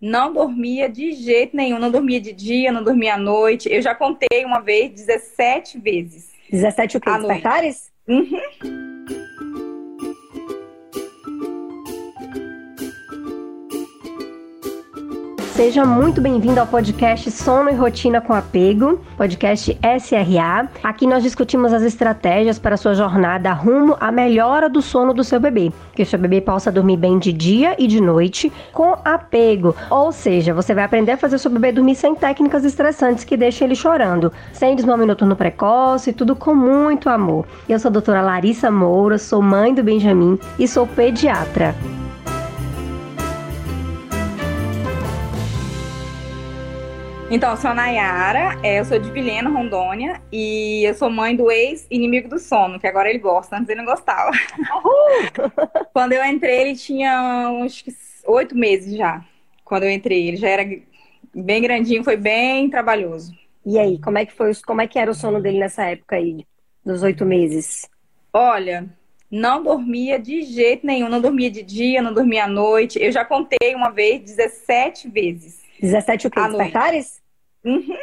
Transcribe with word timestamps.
Não 0.00 0.32
dormia 0.32 0.88
de 0.88 1.12
jeito 1.12 1.56
nenhum, 1.56 1.78
não 1.78 1.90
dormia 1.90 2.20
de 2.20 2.32
dia, 2.32 2.72
não 2.72 2.82
dormia 2.82 3.14
à 3.14 3.18
noite. 3.18 3.72
Eu 3.72 3.80
já 3.80 3.94
contei 3.94 4.44
uma 4.44 4.60
vez 4.60 4.90
17 4.90 5.78
vezes. 5.78 6.30
17 6.50 6.96
o 6.96 7.00
quê? 7.00 7.10
Despertares? 7.10 7.92
Uhum. 8.06 8.93
Seja 15.54 15.84
muito 15.84 16.20
bem-vindo 16.20 16.58
ao 16.58 16.66
podcast 16.66 17.30
Sono 17.30 17.70
e 17.70 17.74
Rotina 17.74 18.20
com 18.20 18.32
Apego, 18.32 19.00
podcast 19.16 19.78
SRA. 20.00 20.68
Aqui 20.82 21.06
nós 21.06 21.22
discutimos 21.22 21.72
as 21.72 21.84
estratégias 21.84 22.58
para 22.58 22.76
sua 22.76 22.92
jornada 22.92 23.52
rumo 23.52 23.96
à 24.00 24.10
melhora 24.10 24.68
do 24.68 24.82
sono 24.82 25.14
do 25.14 25.22
seu 25.22 25.38
bebê, 25.38 25.72
que 25.94 26.02
o 26.02 26.06
seu 26.06 26.18
bebê 26.18 26.40
possa 26.40 26.72
dormir 26.72 26.96
bem 26.96 27.20
de 27.20 27.32
dia 27.32 27.76
e 27.78 27.86
de 27.86 28.00
noite 28.00 28.52
com 28.72 28.98
apego. 29.04 29.76
Ou 29.90 30.10
seja, 30.10 30.52
você 30.52 30.74
vai 30.74 30.82
aprender 30.82 31.12
a 31.12 31.16
fazer 31.16 31.36
o 31.36 31.38
seu 31.38 31.52
bebê 31.52 31.70
dormir 31.70 31.94
sem 31.94 32.16
técnicas 32.16 32.64
estressantes 32.64 33.22
que 33.22 33.36
deixem 33.36 33.66
ele 33.66 33.76
chorando, 33.76 34.32
sem 34.52 34.74
desmame 34.74 35.06
noturno 35.06 35.36
precoce, 35.36 36.12
tudo 36.12 36.34
com 36.34 36.52
muito 36.52 37.08
amor. 37.08 37.46
Eu 37.68 37.78
sou 37.78 37.90
a 37.90 37.92
doutora 37.92 38.22
Larissa 38.22 38.72
Moura, 38.72 39.18
sou 39.18 39.40
mãe 39.40 39.72
do 39.72 39.84
Benjamin 39.84 40.36
e 40.58 40.66
sou 40.66 40.84
pediatra. 40.84 41.76
Então, 47.30 47.50
eu 47.50 47.56
sou 47.56 47.70
a 47.70 47.74
Nayara, 47.74 48.60
é, 48.62 48.78
eu 48.78 48.84
sou 48.84 48.98
de 48.98 49.10
Vilhena, 49.10 49.48
Rondônia, 49.48 50.20
e 50.30 50.84
eu 50.84 50.94
sou 50.94 51.08
mãe 51.08 51.34
do 51.34 51.50
ex-inimigo 51.50 52.28
do 52.28 52.38
sono, 52.38 52.78
que 52.78 52.86
agora 52.86 53.08
ele 53.08 53.18
gosta, 53.18 53.56
antes 53.56 53.68
ele 53.70 53.80
não 53.80 53.86
gostava. 53.86 54.30
Quando 55.92 56.12
eu 56.12 56.22
entrei, 56.24 56.60
ele 56.60 56.76
tinha 56.76 57.50
uns 57.50 57.82
oito 58.26 58.54
meses 58.54 58.94
já. 58.96 59.24
Quando 59.64 59.84
eu 59.84 59.90
entrei, 59.90 60.28
ele 60.28 60.36
já 60.36 60.48
era 60.48 60.64
bem 61.34 61.62
grandinho, 61.62 62.04
foi 62.04 62.16
bem 62.16 62.68
trabalhoso. 62.68 63.32
E 63.64 63.78
aí, 63.78 63.98
como 63.98 64.18
é 64.18 64.26
que 64.26 64.32
foi, 64.32 64.52
como 64.66 64.82
é 64.82 64.86
que 64.86 64.98
era 64.98 65.10
o 65.10 65.14
sono 65.14 65.40
dele 65.40 65.58
nessa 65.58 65.84
época 65.84 66.16
aí, 66.16 66.46
dos 66.84 67.02
oito 67.02 67.24
meses? 67.24 67.88
Olha, 68.32 68.86
não 69.30 69.62
dormia 69.62 70.18
de 70.18 70.42
jeito 70.42 70.86
nenhum, 70.86 71.08
não 71.08 71.22
dormia 71.22 71.50
de 71.50 71.62
dia, 71.62 72.02
não 72.02 72.12
dormia 72.12 72.44
à 72.44 72.48
noite. 72.48 73.02
Eu 73.02 73.10
já 73.10 73.24
contei 73.24 73.74
uma 73.74 73.90
vez 73.90 74.20
17 74.20 75.08
vezes. 75.08 75.63
17 75.84 76.26
o 76.26 76.30
quê? 76.30 76.40
Despertares? 76.40 77.22
Uhum. 77.64 77.96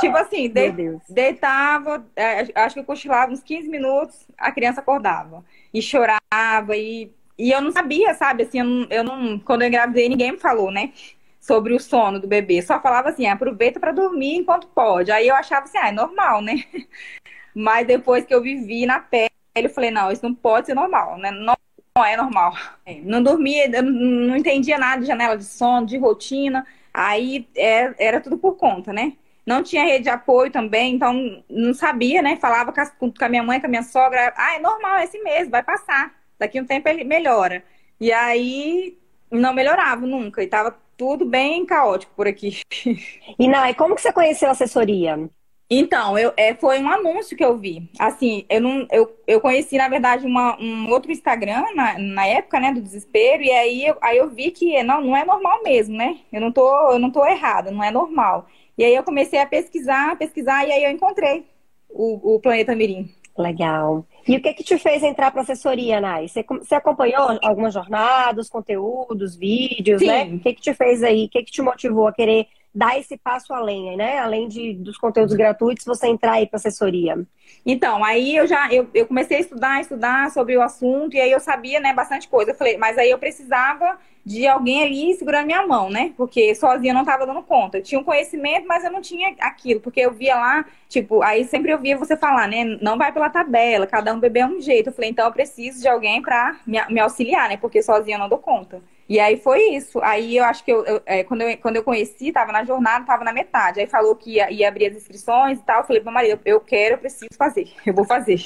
Tipo 0.00 0.16
assim, 0.16 0.48
de, 0.48 0.98
deitava, 1.08 2.06
é, 2.14 2.46
acho 2.54 2.74
que 2.74 2.80
eu 2.80 2.84
cochilava 2.84 3.32
uns 3.32 3.42
15 3.42 3.68
minutos, 3.68 4.26
a 4.36 4.52
criança 4.52 4.80
acordava. 4.80 5.44
E 5.72 5.80
chorava, 5.80 6.76
e, 6.76 7.10
e 7.38 7.50
eu 7.50 7.60
não 7.60 7.72
sabia, 7.72 8.12
sabe? 8.14 8.42
Assim, 8.42 8.58
eu 8.58 8.64
não, 8.64 8.86
eu 8.90 9.04
não, 9.04 9.38
quando 9.38 9.62
eu 9.62 9.68
engravidei, 9.68 10.08
ninguém 10.08 10.32
me 10.32 10.38
falou, 10.38 10.70
né? 10.70 10.92
Sobre 11.40 11.74
o 11.74 11.80
sono 11.80 12.20
do 12.20 12.28
bebê. 12.28 12.60
Só 12.60 12.80
falava 12.80 13.08
assim, 13.08 13.26
aproveita 13.26 13.80
para 13.80 13.92
dormir 13.92 14.36
enquanto 14.36 14.66
pode. 14.68 15.10
Aí 15.10 15.28
eu 15.28 15.34
achava 15.34 15.64
assim, 15.64 15.78
ah, 15.78 15.88
é 15.88 15.92
normal, 15.92 16.42
né? 16.42 16.64
Mas 17.54 17.86
depois 17.86 18.24
que 18.24 18.34
eu 18.34 18.42
vivi 18.42 18.86
na 18.86 19.00
pele, 19.00 19.30
eu 19.56 19.70
falei, 19.70 19.90
não, 19.90 20.12
isso 20.12 20.22
não 20.22 20.34
pode 20.34 20.66
ser 20.66 20.74
normal, 20.74 21.16
né? 21.18 21.30
Não, 21.30 21.56
não 21.96 22.04
é 22.04 22.16
normal. 22.16 22.54
É, 22.84 23.00
não 23.02 23.22
dormia, 23.22 23.68
não 23.82 24.34
entendia 24.34 24.78
nada 24.78 25.02
de 25.02 25.06
janela 25.06 25.36
de 25.36 25.44
sono, 25.44 25.86
de 25.86 25.98
rotina. 25.98 26.66
Aí 26.92 27.48
é, 27.56 27.94
era 27.98 28.20
tudo 28.20 28.38
por 28.38 28.56
conta, 28.56 28.92
né? 28.92 29.16
Não 29.46 29.62
tinha 29.62 29.84
rede 29.84 30.04
de 30.04 30.10
apoio 30.10 30.50
também, 30.50 30.94
então 30.94 31.42
não 31.48 31.72
sabia, 31.72 32.20
né? 32.20 32.36
Falava 32.36 32.72
com 32.72 33.12
a 33.24 33.28
minha 33.28 33.42
mãe, 33.42 33.60
com 33.60 33.66
a 33.66 33.70
minha 33.70 33.82
sogra. 33.82 34.32
Ah, 34.36 34.56
é 34.56 34.58
normal, 34.58 34.96
é 34.98 35.04
assim 35.04 35.22
mesmo, 35.22 35.50
vai 35.50 35.62
passar. 35.62 36.14
Daqui 36.38 36.60
um 36.60 36.66
tempo 36.66 36.88
ele 36.88 37.04
melhora. 37.04 37.64
E 38.00 38.12
aí 38.12 38.98
não 39.30 39.54
melhorava 39.54 40.06
nunca. 40.06 40.42
E 40.42 40.46
tava 40.46 40.76
tudo 40.96 41.24
bem 41.24 41.64
caótico 41.66 42.12
por 42.14 42.26
aqui. 42.26 42.60
E 43.38 43.48
Nai, 43.48 43.74
como 43.74 43.94
que 43.94 44.00
você 44.00 44.12
conheceu 44.12 44.48
a 44.48 44.52
assessoria? 44.52 45.30
Então, 45.70 46.18
eu, 46.18 46.32
é, 46.36 46.54
foi 46.54 46.78
um 46.80 46.88
anúncio 46.88 47.36
que 47.36 47.44
eu 47.44 47.58
vi. 47.58 47.90
Assim, 47.98 48.46
eu 48.48 48.60
não, 48.60 48.86
eu, 48.90 49.14
eu 49.26 49.40
conheci, 49.40 49.76
na 49.76 49.88
verdade, 49.88 50.26
uma, 50.26 50.58
um 50.58 50.90
outro 50.90 51.12
Instagram 51.12 51.62
na, 51.74 51.98
na 51.98 52.26
época, 52.26 52.58
né, 52.58 52.72
do 52.72 52.80
desespero, 52.80 53.42
e 53.42 53.50
aí 53.50 53.86
eu, 53.86 53.96
aí 54.00 54.16
eu 54.16 54.30
vi 54.30 54.50
que 54.50 54.82
não, 54.82 55.02
não 55.02 55.16
é 55.16 55.26
normal 55.26 55.62
mesmo, 55.62 55.94
né? 55.94 56.18
Eu 56.32 56.40
não 56.40 56.50
tô, 56.50 56.92
eu 56.92 56.98
não 56.98 57.10
tô 57.10 57.26
errada, 57.26 57.70
não 57.70 57.84
é 57.84 57.90
normal. 57.90 58.46
E 58.78 58.84
aí 58.84 58.94
eu 58.94 59.02
comecei 59.02 59.38
a 59.40 59.46
pesquisar, 59.46 60.16
pesquisar, 60.16 60.66
e 60.66 60.72
aí 60.72 60.84
eu 60.84 60.90
encontrei 60.90 61.44
o, 61.90 62.36
o 62.36 62.40
Planeta 62.40 62.74
Mirim. 62.74 63.12
Legal. 63.36 64.04
E 64.26 64.36
o 64.36 64.42
que 64.42 64.52
que 64.52 64.64
te 64.64 64.76
fez 64.78 65.02
entrar 65.02 65.30
para 65.30 65.42
assessoria, 65.42 66.00
Nai? 66.00 66.26
Você, 66.26 66.42
você 66.42 66.74
acompanhou 66.74 67.38
algumas 67.40 67.72
jornadas, 67.72 68.48
conteúdos, 68.48 69.36
vídeos, 69.36 70.02
né? 70.02 70.24
Sim. 70.24 70.30
né? 70.30 70.36
O 70.36 70.40
que 70.40 70.54
que 70.54 70.60
te 70.60 70.74
fez 70.74 71.02
aí? 71.04 71.26
O 71.26 71.28
que 71.28 71.44
que 71.44 71.52
te 71.52 71.62
motivou 71.62 72.08
a 72.08 72.12
querer 72.12 72.48
dar 72.74 72.98
esse 72.98 73.16
passo 73.16 73.52
além, 73.52 73.96
né? 73.96 74.18
Além 74.18 74.48
de, 74.48 74.74
dos 74.74 74.96
conteúdos 74.98 75.34
gratuitos, 75.34 75.84
você 75.84 76.06
entrar 76.06 76.32
aí 76.32 76.46
para 76.46 76.56
assessoria. 76.56 77.26
Então, 77.64 78.04
aí 78.04 78.36
eu 78.36 78.46
já 78.46 78.72
eu, 78.72 78.88
eu 78.94 79.06
comecei 79.06 79.38
a 79.38 79.40
estudar, 79.40 79.80
estudar 79.80 80.30
sobre 80.30 80.56
o 80.56 80.62
assunto, 80.62 81.16
e 81.16 81.20
aí 81.20 81.30
eu 81.30 81.40
sabia, 81.40 81.80
né, 81.80 81.92
bastante 81.92 82.28
coisa. 82.28 82.52
Eu 82.52 82.54
falei, 82.54 82.76
mas 82.76 82.96
aí 82.98 83.10
eu 83.10 83.18
precisava 83.18 83.98
de 84.24 84.46
alguém 84.46 84.82
ali 84.82 85.14
segurando 85.14 85.46
minha 85.46 85.66
mão, 85.66 85.88
né? 85.88 86.12
Porque 86.16 86.54
sozinha 86.54 86.90
eu 86.90 86.94
não 86.94 87.02
estava 87.02 87.26
dando 87.26 87.42
conta. 87.42 87.78
Eu 87.78 87.82
tinha 87.82 87.98
um 88.00 88.04
conhecimento, 88.04 88.66
mas 88.66 88.84
eu 88.84 88.92
não 88.92 89.00
tinha 89.00 89.34
aquilo, 89.40 89.80
porque 89.80 90.00
eu 90.00 90.12
via 90.12 90.36
lá, 90.36 90.66
tipo, 90.88 91.22
aí 91.22 91.44
sempre 91.44 91.72
eu 91.72 91.78
via 91.78 91.96
você 91.96 92.16
falar, 92.16 92.46
né? 92.46 92.64
Não 92.82 92.98
vai 92.98 93.10
pela 93.12 93.30
tabela, 93.30 93.86
cada 93.86 94.12
um 94.12 94.20
bebê 94.20 94.40
é 94.40 94.46
um 94.46 94.60
jeito. 94.60 94.88
Eu 94.90 94.92
falei, 94.92 95.10
então 95.10 95.24
eu 95.26 95.32
preciso 95.32 95.80
de 95.80 95.88
alguém 95.88 96.20
para 96.20 96.60
me, 96.66 96.78
me 96.90 97.00
auxiliar, 97.00 97.48
né? 97.48 97.56
Porque 97.56 97.82
sozinha 97.82 98.16
eu 98.16 98.20
não 98.20 98.28
dou 98.28 98.38
conta. 98.38 98.82
E 99.08 99.18
aí 99.18 99.38
foi 99.38 99.70
isso. 99.70 100.00
Aí 100.02 100.36
eu 100.36 100.44
acho 100.44 100.62
que 100.62 100.70
eu, 100.70 100.84
eu 100.84 101.02
é, 101.06 101.24
quando, 101.24 101.42
eu, 101.42 101.56
quando 101.58 101.76
eu 101.76 101.82
conheci, 101.82 102.30
tava 102.30 102.52
na 102.52 102.64
jornada, 102.64 103.06
tava 103.06 103.24
na 103.24 103.32
metade. 103.32 103.80
Aí 103.80 103.86
falou 103.86 104.14
que 104.14 104.32
ia, 104.32 104.50
ia 104.50 104.68
abrir 104.68 104.86
as 104.86 104.96
inscrições 104.96 105.58
e 105.58 105.62
tal. 105.62 105.80
Eu 105.80 105.86
falei, 105.86 106.02
meu 106.02 106.12
marido, 106.12 106.40
eu 106.44 106.60
quero, 106.60 106.94
eu 106.94 106.98
preciso 106.98 107.28
fazer. 107.36 107.72
Eu 107.86 107.94
vou 107.94 108.04
fazer. 108.04 108.38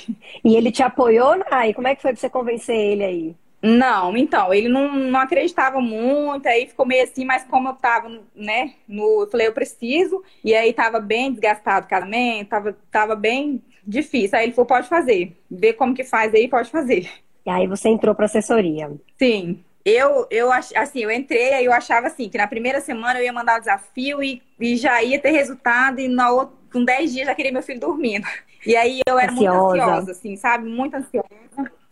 E 0.45 0.55
ele 0.55 0.71
te 0.71 0.83
apoiou, 0.83 1.37
Nai? 1.51 1.75
Como 1.75 1.89
é 1.89 1.95
que 1.97 2.03
foi 2.03 2.13
pra 2.13 2.21
você 2.21 2.31
convencer 2.31 2.77
ele 2.77 3.05
aí? 3.05 3.37
Não, 3.65 4.17
então, 4.17 4.53
ele 4.53 4.69
não, 4.69 4.93
não 4.93 5.21
acreditava 5.21 5.81
muito, 5.81 6.49
aí 6.49 6.67
ficou 6.67 6.85
meio 6.85 7.05
assim, 7.05 7.25
mas 7.25 7.45
como 7.45 7.69
eu 7.69 7.75
tava, 7.75 8.21
né, 8.35 8.75
no, 8.89 9.23
eu 9.23 9.31
falei, 9.31 9.47
eu 9.47 9.53
preciso, 9.53 10.21
e 10.43 10.53
aí 10.53 10.73
tava 10.73 10.99
bem 10.99 11.31
desgastado 11.31 11.87
o 11.87 11.89
casamento, 11.89 12.49
tava, 12.49 12.77
tava 12.91 13.15
bem 13.15 13.63
difícil. 13.87 14.37
Aí 14.37 14.47
ele 14.47 14.53
falou, 14.53 14.67
pode 14.67 14.89
fazer, 14.89 15.37
vê 15.49 15.73
como 15.73 15.95
que 15.95 16.03
faz 16.03 16.35
aí, 16.35 16.49
pode 16.49 16.71
fazer. 16.71 17.09
E 17.47 17.51
aí 17.51 17.69
você 17.69 17.89
entrou 17.89 18.17
pra 18.17 18.25
assessoria. 18.25 18.91
Sim. 19.17 19.63
Eu, 19.85 20.27
eu, 20.31 20.51
assim, 20.53 21.01
eu 21.01 21.11
entrei 21.11 21.55
aí 21.55 21.65
eu 21.65 21.73
achava 21.73 22.07
assim, 22.07 22.29
que 22.29 22.39
na 22.39 22.47
primeira 22.47 22.81
semana 22.81 23.19
eu 23.19 23.25
ia 23.25 23.33
mandar 23.33 23.57
o 23.57 23.61
desafio 23.61 24.23
e, 24.23 24.43
e 24.59 24.77
já 24.77 25.03
ia 25.03 25.19
ter 25.19 25.31
resultado, 25.31 26.01
e 26.01 26.09
na 26.09 26.31
outra, 26.31 26.57
com 26.73 26.85
10 26.85 27.13
dias 27.13 27.27
já 27.27 27.35
queria 27.35 27.53
meu 27.53 27.63
filho 27.63 27.81
dormindo. 27.81 28.27
E 28.65 28.77
aí 28.77 29.01
eu 29.05 29.19
era 29.19 29.33
ansiosa. 29.33 29.59
muito 29.59 29.83
ansiosa, 29.83 30.13
assim, 30.13 30.37
sabe? 30.37 30.69
Muito 30.69 30.95
ansiosa. 30.95 31.27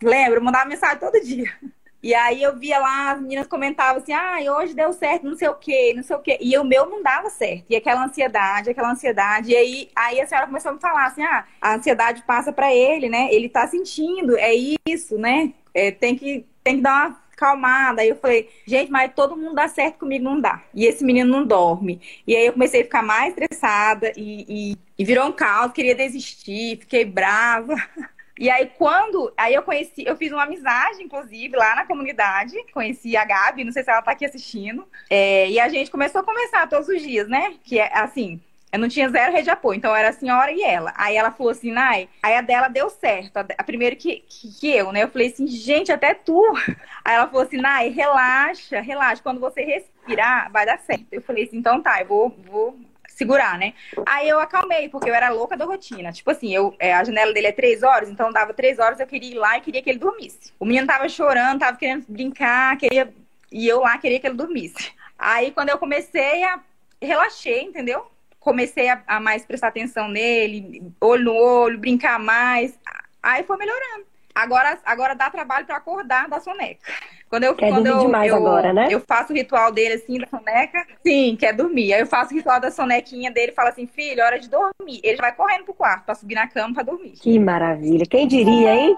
Lembro, 0.01 0.35
eu 0.35 0.41
mandava 0.41 0.69
mensagem 0.69 0.99
todo 0.99 1.19
dia. 1.21 1.51
E 2.03 2.15
aí 2.15 2.41
eu 2.41 2.57
via 2.57 2.79
lá, 2.79 3.11
as 3.11 3.21
meninas 3.21 3.45
comentavam 3.45 4.01
assim, 4.01 4.11
ah, 4.11 4.39
hoje 4.57 4.73
deu 4.73 4.91
certo, 4.91 5.23
não 5.23 5.35
sei 5.35 5.47
o 5.49 5.53
quê, 5.53 5.93
não 5.95 6.01
sei 6.01 6.15
o 6.15 6.19
quê. 6.19 6.35
E 6.41 6.57
o 6.57 6.63
meu 6.63 6.89
não 6.89 7.03
dava 7.03 7.29
certo. 7.29 7.65
E 7.69 7.75
aquela 7.75 8.03
ansiedade, 8.03 8.71
aquela 8.71 8.91
ansiedade. 8.91 9.51
E 9.51 9.55
aí, 9.55 9.89
aí 9.95 10.19
a 10.19 10.25
senhora 10.25 10.47
começou 10.47 10.71
a 10.71 10.73
me 10.73 10.81
falar 10.81 11.05
assim, 11.05 11.21
ah, 11.21 11.45
a 11.61 11.75
ansiedade 11.75 12.23
passa 12.23 12.51
para 12.51 12.73
ele, 12.73 13.07
né? 13.07 13.27
Ele 13.31 13.47
tá 13.47 13.67
sentindo, 13.67 14.35
é 14.35 14.51
isso, 14.87 15.15
né? 15.19 15.53
É, 15.75 15.91
tem, 15.91 16.15
que, 16.15 16.47
tem 16.63 16.77
que 16.77 16.81
dar 16.81 17.07
uma 17.07 17.21
acalmada. 17.41 18.01
Aí 18.01 18.09
eu 18.09 18.15
falei, 18.15 18.49
gente, 18.65 18.91
mas 18.91 19.11
todo 19.13 19.35
mundo 19.35 19.55
dá 19.55 19.67
certo 19.67 19.99
comigo, 19.99 20.23
não 20.23 20.39
dá. 20.39 20.61
E 20.73 20.85
esse 20.85 21.03
menino 21.03 21.29
não 21.29 21.45
dorme. 21.45 21.99
E 22.27 22.35
aí 22.35 22.45
eu 22.45 22.53
comecei 22.53 22.81
a 22.81 22.83
ficar 22.83 23.01
mais 23.01 23.29
estressada 23.29 24.11
e, 24.15 24.45
e, 24.47 24.77
e 24.97 25.05
virou 25.05 25.27
um 25.27 25.31
caos, 25.31 25.73
queria 25.73 25.95
desistir, 25.95 26.77
fiquei 26.77 27.03
brava. 27.03 27.75
E 28.39 28.49
aí, 28.49 28.71
quando. 28.75 29.31
Aí 29.37 29.53
eu 29.53 29.61
conheci, 29.61 30.03
eu 30.03 30.15
fiz 30.15 30.31
uma 30.31 30.43
amizade, 30.43 31.03
inclusive, 31.03 31.55
lá 31.55 31.75
na 31.75 31.85
comunidade. 31.85 32.55
Conheci 32.73 33.15
a 33.15 33.23
Gabi, 33.23 33.63
não 33.63 33.71
sei 33.71 33.83
se 33.83 33.91
ela 33.91 34.01
tá 34.01 34.13
aqui 34.13 34.25
assistindo. 34.25 34.87
É, 35.07 35.47
e 35.47 35.59
a 35.59 35.69
gente 35.69 35.91
começou 35.91 36.21
a 36.21 36.23
conversar 36.23 36.67
todos 36.67 36.87
os 36.87 37.03
dias, 37.03 37.27
né? 37.27 37.53
Que 37.63 37.77
é 37.77 37.95
assim, 37.99 38.41
eu 38.71 38.79
não 38.79 38.87
tinha 38.87 39.09
zero 39.09 39.31
rede 39.31 39.43
de 39.43 39.49
apoio, 39.49 39.77
então 39.77 39.93
era 39.93 40.09
a 40.09 40.13
senhora 40.13 40.51
e 40.51 40.61
ela. 40.63 40.93
Aí 40.95 41.15
ela 41.15 41.31
falou 41.31 41.51
assim, 41.51 41.71
Nai, 41.71 42.07
aí 42.23 42.35
a 42.35 42.41
dela 42.41 42.69
deu 42.69 42.89
certo, 42.89 43.37
a, 43.37 43.45
a 43.57 43.63
primeira 43.63 43.95
que, 43.95 44.23
que, 44.27 44.51
que, 44.59 44.69
eu, 44.71 44.91
né? 44.91 45.03
Eu 45.03 45.09
falei 45.09 45.27
assim, 45.27 45.45
gente, 45.45 45.91
até 45.91 46.13
tu. 46.13 46.41
Aí 47.03 47.15
ela 47.15 47.27
falou 47.27 47.41
assim, 47.41 47.57
Nai, 47.57 47.89
relaxa, 47.89 48.79
relaxa, 48.79 49.23
quando 49.23 49.39
você 49.39 49.63
respirar, 49.63 50.51
vai 50.51 50.65
dar 50.65 50.77
certo. 50.79 51.07
Eu 51.11 51.21
falei 51.21 51.45
assim, 51.45 51.57
então 51.57 51.81
tá, 51.81 51.99
eu 51.99 52.07
vou, 52.07 52.29
vou 52.45 52.79
segurar, 53.07 53.57
né? 53.57 53.73
Aí 54.05 54.29
eu 54.29 54.39
acalmei, 54.39 54.87
porque 54.87 55.09
eu 55.09 55.13
era 55.13 55.29
louca 55.29 55.57
da 55.57 55.65
rotina. 55.65 56.11
Tipo 56.11 56.31
assim, 56.31 56.53
eu, 56.53 56.75
é, 56.79 56.93
a 56.93 57.03
janela 57.03 57.33
dele 57.33 57.47
é 57.47 57.51
três 57.51 57.83
horas, 57.83 58.09
então 58.09 58.31
dava 58.31 58.53
três 58.53 58.79
horas, 58.79 58.99
eu 58.99 59.07
queria 59.07 59.31
ir 59.31 59.37
lá 59.37 59.57
e 59.57 59.61
queria 59.61 59.81
que 59.81 59.89
ele 59.89 59.99
dormisse. 59.99 60.53
O 60.59 60.65
menino 60.65 60.87
tava 60.87 61.09
chorando, 61.09 61.59
tava 61.59 61.77
querendo 61.77 62.05
brincar, 62.07 62.77
queria. 62.77 63.11
E 63.51 63.67
eu 63.67 63.81
lá 63.81 63.97
queria 63.97 64.19
que 64.19 64.27
ele 64.27 64.35
dormisse. 64.35 64.91
Aí 65.19 65.51
quando 65.51 65.69
eu 65.69 65.77
comecei 65.77 66.43
a. 66.43 66.59
Relaxei, 67.01 67.63
entendeu? 67.63 68.05
Comecei 68.41 68.89
a, 68.89 69.01
a, 69.07 69.19
mais 69.21 69.45
prestar 69.45 69.69
atenção 69.69 70.09
nele, 70.09 70.91
olho 70.99 71.23
no 71.23 71.33
olho, 71.33 71.79
brincar 71.79 72.19
mais. 72.19 72.77
Aí 73.23 73.43
foi 73.43 73.55
melhorando. 73.55 74.05
Agora, 74.33 74.79
agora 74.85 75.13
dá 75.13 75.29
trabalho 75.29 75.65
para 75.65 75.77
acordar 75.77 76.27
da 76.27 76.39
soneca. 76.39 76.91
Quando 77.29 77.43
eu, 77.43 77.55
quer 77.55 77.69
quando 77.69 77.85
dormir 77.85 77.99
eu, 77.99 78.05
demais 78.05 78.29
eu, 78.29 78.35
agora, 78.35 78.73
né? 78.73 78.87
Eu 78.89 78.99
faço 78.99 79.31
o 79.31 79.35
ritual 79.35 79.71
dele 79.71 79.95
assim, 79.95 80.17
da 80.17 80.27
soneca. 80.27 80.85
Sim, 81.05 81.37
quer 81.39 81.53
dormir. 81.53 81.93
Aí 81.93 82.01
eu 82.01 82.07
faço 82.07 82.33
o 82.33 82.37
ritual 82.37 82.59
da 82.59 82.71
sonequinha 82.71 83.31
dele 83.31 83.51
e 83.51 83.55
falo 83.55 83.69
assim, 83.69 83.87
filho, 83.87 84.23
hora 84.23 84.39
de 84.39 84.49
dormir. 84.49 84.99
Ele 85.03 85.17
vai 85.17 85.33
correndo 85.33 85.65
pro 85.65 85.73
quarto 85.73 86.05
pra 86.05 86.15
subir 86.15 86.35
na 86.35 86.47
cama 86.47 86.73
pra 86.73 86.83
dormir. 86.83 87.11
Que 87.11 87.37
maravilha. 87.39 88.05
Quem 88.05 88.27
diria, 88.27 88.73
hein? 88.73 88.97